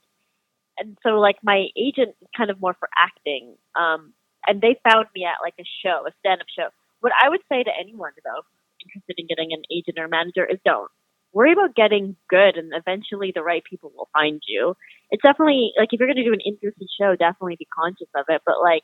[0.80, 3.56] and so like my agent is kind of more for acting.
[3.76, 4.14] Um
[4.48, 6.70] and they found me at like a show, a stand up show.
[7.02, 8.44] What I would say to anyone though
[8.88, 10.90] interested in getting an agent or manager is don't
[11.38, 14.74] worry about getting good and eventually the right people will find you.
[15.12, 18.26] It's definitely like if you're gonna do an in person show, definitely be conscious of
[18.30, 18.42] it.
[18.46, 18.82] But like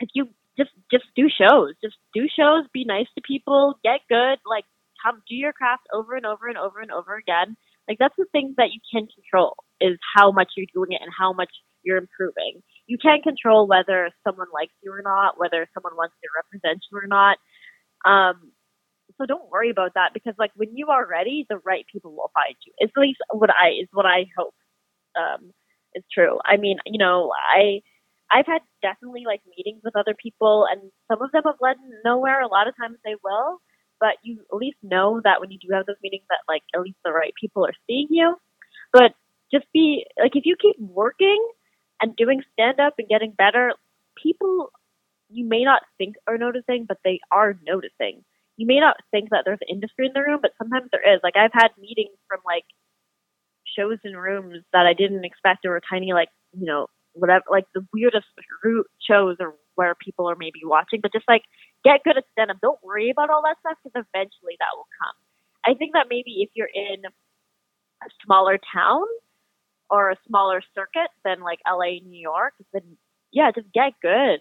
[0.00, 1.74] if you just just do shows.
[1.82, 4.64] Just do shows, be nice to people, get good, like
[5.04, 7.56] have do your craft over and over and over and over again.
[7.88, 11.12] Like that's the things that you can control is how much you're doing it and
[11.16, 11.50] how much
[11.82, 12.62] you're improving.
[12.86, 16.98] You can't control whether someone likes you or not, whether someone wants to represent you
[16.98, 17.38] or not.
[18.04, 18.52] Um,
[19.22, 22.32] so don't worry about that because like when you are ready, the right people will
[22.34, 22.74] find you.
[22.78, 24.54] It's at least what I is what I hope
[25.18, 25.52] um,
[25.94, 26.38] is true.
[26.46, 27.82] I mean, you know, I
[28.30, 32.42] I've had definitely like meetings with other people, and some of them have led nowhere.
[32.42, 33.58] A lot of times they will,
[34.00, 36.82] but you at least know that when you do have those meetings, that like at
[36.82, 38.36] least the right people are seeing you.
[38.92, 39.12] But
[39.52, 41.42] just be like if you keep working
[42.02, 43.74] and doing stand up and getting better,
[44.22, 44.70] people
[45.30, 48.24] you may not think are noticing, but they are noticing.
[48.62, 51.18] You may not think that there's industry in the room, but sometimes there is.
[51.24, 52.62] Like I've had meetings from like
[53.66, 57.64] shows in rooms that I didn't expect or were tiny, like you know whatever, like
[57.74, 58.28] the weirdest
[58.62, 61.00] root shows or where people are maybe watching.
[61.02, 61.42] But just like
[61.82, 62.58] get good at stand up.
[62.62, 65.16] Don't worry about all that stuff because eventually that will come.
[65.66, 69.02] I think that maybe if you're in a smaller town
[69.90, 72.96] or a smaller circuit than like LA, New York, then
[73.32, 74.38] yeah, just get good.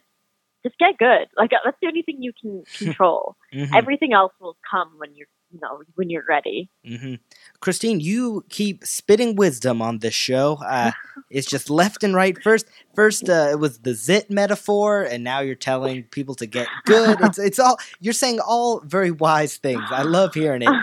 [0.64, 1.28] Just get good.
[1.38, 3.36] Like that's the only thing you can control.
[3.54, 3.74] Mhm.
[3.76, 6.70] Everything else will come when you're, you know, when you're ready.
[6.86, 7.16] hmm
[7.60, 10.58] Christine, you keep spitting wisdom on this show.
[10.66, 10.92] Uh,
[11.30, 12.42] it's just left and right.
[12.44, 16.84] First, first uh, it was the zit metaphor, and now you're telling people to get
[16.86, 17.22] good.
[17.22, 19.92] It's it's all you're saying all very wise things.
[19.92, 20.78] I love hearing it.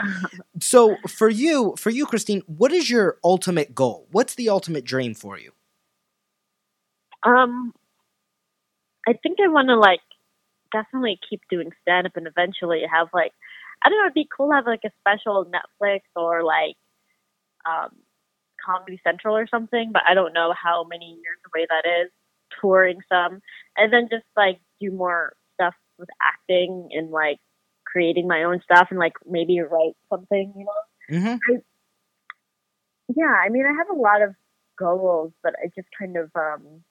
[0.60, 4.06] So for you, for you, Christine, what is your ultimate goal?
[4.10, 5.52] What's the ultimate dream for you?
[7.24, 7.72] Um,
[9.08, 10.00] I think I want to like
[10.70, 13.32] definitely keep doing stand up and eventually have like
[13.82, 14.04] I don't know.
[14.04, 16.76] It'd be cool to have like a special Netflix or like
[17.64, 17.90] um,
[18.64, 22.10] Comedy Central or something, but I don't know how many years away that is.
[22.60, 23.40] Touring some,
[23.76, 27.38] and then just like do more stuff with acting and like
[27.86, 31.18] creating my own stuff and like maybe write something, you know.
[31.18, 31.56] Mm-hmm.
[33.16, 34.34] Yeah, I mean, I have a lot of
[34.78, 36.82] goals, but I just kind of, um,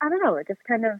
[0.00, 0.92] I don't know, it just kind of,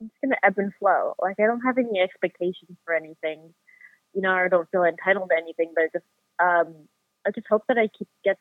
[0.00, 1.14] it's gonna ebb and flow.
[1.20, 3.54] Like, I don't have any expectations for anything,
[4.14, 6.04] you know, I don't feel entitled to anything, but I just,
[6.40, 6.74] um,
[7.26, 8.38] I just hope that I keep get,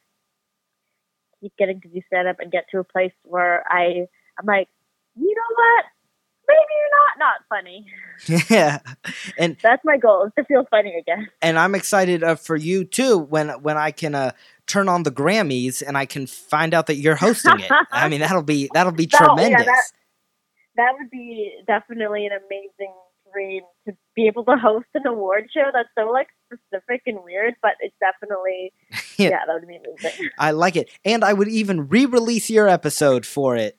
[1.40, 4.08] keep getting to do stand up and get to a place where I,
[4.40, 4.70] I'm like,
[5.16, 5.86] you know what?
[6.48, 7.86] Maybe you're not not funny.
[8.50, 8.80] yeah,
[9.38, 11.28] and That's my goal is to feel funny again.
[11.42, 14.32] and I'm excited uh, for you too when when I can uh,
[14.72, 17.72] turn on the Grammys and I can find out that you're hosting it.
[17.92, 19.66] I mean, that'll be that'll be No, yeah, tremendous.
[19.66, 19.92] that-
[20.78, 22.94] that would be definitely an amazing
[23.34, 27.56] dream to be able to host an award show that's so like specific and weird,
[27.62, 28.72] but it's definitely
[29.18, 29.30] Yeah.
[29.32, 30.30] yeah, that would be amazing.
[30.40, 30.90] I like it.
[31.04, 33.78] And I would even re release your episode for it.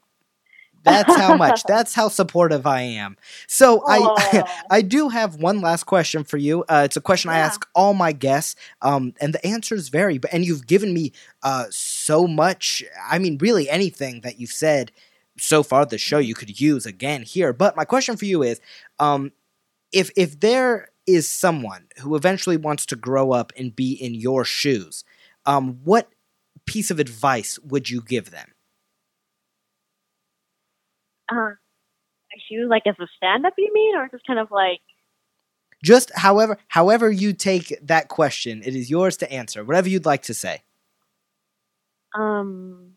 [0.83, 1.63] That's how much.
[1.69, 3.17] That's how supportive I am.
[3.47, 6.65] So I I do have one last question for you.
[6.69, 10.19] Uh, it's a question I ask all my guests, um, and the answers vary.
[10.19, 11.13] But and you've given me
[11.43, 12.83] uh, so much.
[13.11, 14.93] I mean, really anything that you've said
[15.39, 17.53] so far the show you could use again here.
[17.53, 18.61] But my question for you is,
[18.99, 19.33] um,
[19.93, 24.45] if if there is someone who eventually wants to grow up and be in your
[24.45, 25.05] shoes,
[25.47, 26.09] um, what
[26.67, 28.52] piece of advice would you give them?
[31.33, 31.51] Uh,
[32.49, 34.81] too, like as a stand up, you mean, or just kind of like
[35.83, 39.65] Just however however you take that question, it is yours to answer.
[39.65, 40.63] Whatever you'd like to say.
[42.15, 42.93] um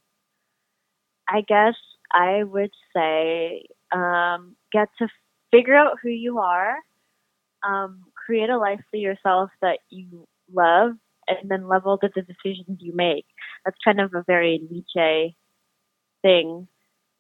[1.28, 1.76] I guess
[2.12, 5.08] I would say um get to
[5.52, 6.76] figure out who you are,
[7.68, 10.94] um, create a life for yourself that you love
[11.28, 13.26] and then love all the decisions you make.
[13.66, 15.36] That's kind of a very Nietzsche
[16.22, 16.68] thing,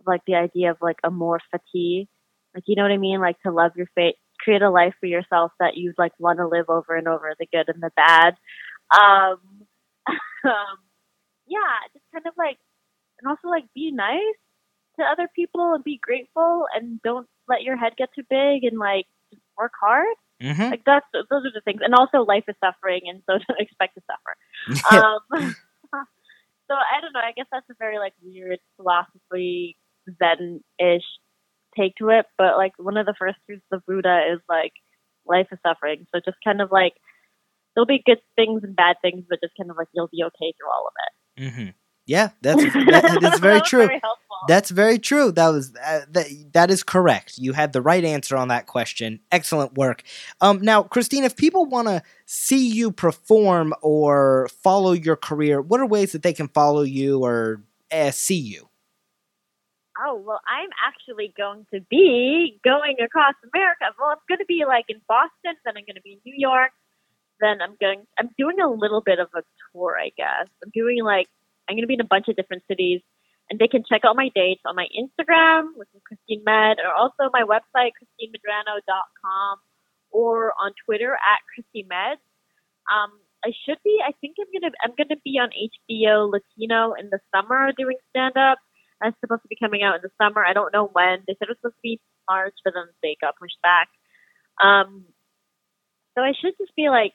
[0.06, 2.08] like the idea of like amor fati.
[2.53, 3.20] Like you know what I mean?
[3.20, 6.47] Like to love your fate, create a life for yourself that you'd like want to
[6.47, 8.36] live over and over, the good and the bad.
[8.91, 9.39] Um,
[10.45, 10.78] um,
[11.47, 12.58] yeah, just kind of like,
[13.20, 14.39] and also like be nice
[14.99, 18.80] to other people and be grateful and don't let your head get too big and
[18.80, 20.16] like just work hard.
[20.41, 20.72] Mm-hmm.
[20.72, 21.82] Like that's those are the things.
[21.84, 24.36] And also life is suffering, and so don't expect to suffer.
[24.91, 25.56] Um,
[26.68, 27.22] so I don't know.
[27.22, 29.78] I guess that's a very like weird philosophy
[30.18, 31.03] Zen ish
[31.78, 32.26] take to it.
[32.38, 34.74] But like one of the first truths of Buddha is like
[35.26, 36.06] life is suffering.
[36.14, 36.93] So just kind of like
[37.76, 40.53] there'll be good things and bad things, but just kind of like you'll be okay
[40.58, 41.43] through all of it.
[41.43, 41.70] mm-hmm.
[42.08, 43.88] Yeah, that's that, that's very That true.
[43.88, 44.01] Very.
[44.47, 45.32] That's very true.
[45.32, 47.38] That was uh, that, that is correct.
[47.38, 49.22] You had the right answer on that question.
[49.32, 50.03] Excellent work.
[50.39, 55.80] Um, now, Christine, if people want to see you perform or follow your career, what
[55.80, 58.70] are ways that they can follow you or uh, see you?
[59.97, 63.95] Oh, well, I'm actually going to be going across America.
[63.97, 66.35] Well, I'm going to be like in Boston, then I'm going to be in New
[66.35, 66.71] York,
[67.39, 70.47] then I'm going, I'm doing a little bit of a tour, I guess.
[70.63, 71.27] I'm doing like,
[71.67, 73.01] I'm going to be in a bunch of different cities,
[73.49, 76.93] and they can check out my dates on my Instagram, which is Christine Med, or
[76.93, 79.57] also my website, ChristineMedrano.com,
[80.11, 82.17] or on Twitter at Christine Med.
[82.91, 86.93] Um, I should be, I think I'm going to, I'm to be on HBO Latino
[86.93, 88.57] in the summer doing stand up.
[89.01, 90.45] That's supposed to be coming out in the summer.
[90.45, 91.23] I don't know when.
[91.27, 93.89] They said it was supposed to be March, but then they got pushed back.
[94.61, 95.05] Um,
[96.15, 97.13] so I should just be like,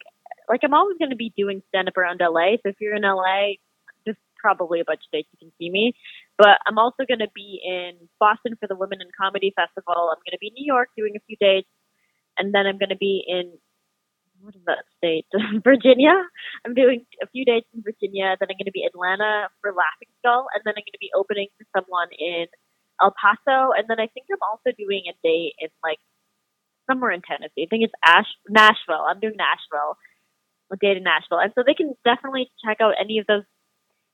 [0.48, 2.60] like I'm always going to be doing stand up around LA.
[2.60, 3.56] So if you're in LA,
[4.04, 5.94] there's probably a bunch of dates you can see me.
[6.36, 10.12] But I'm also going to be in Boston for the Women in Comedy Festival.
[10.12, 11.68] I'm going to be in New York doing a few dates,
[12.36, 13.56] and then I'm going to be in
[14.40, 15.26] what is that state?
[15.64, 16.16] Virginia.
[16.64, 18.36] I'm doing a few days in Virginia.
[18.40, 21.12] Then I'm going to be Atlanta for Laughing Skull, and then I'm going to be
[21.14, 22.46] opening for someone in
[23.00, 26.00] El Paso, and then I think I'm also doing a date in like
[26.88, 27.64] somewhere in Tennessee.
[27.64, 29.04] I think it's Ash Nashville.
[29.08, 29.96] I'm doing Nashville,
[30.72, 33.44] a date in Nashville, and so they can definitely check out any of those.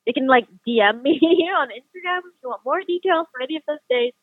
[0.06, 1.18] They can like DM me
[1.58, 4.16] on Instagram if you want more details for any of those dates,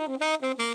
[0.09, 0.68] Thank you.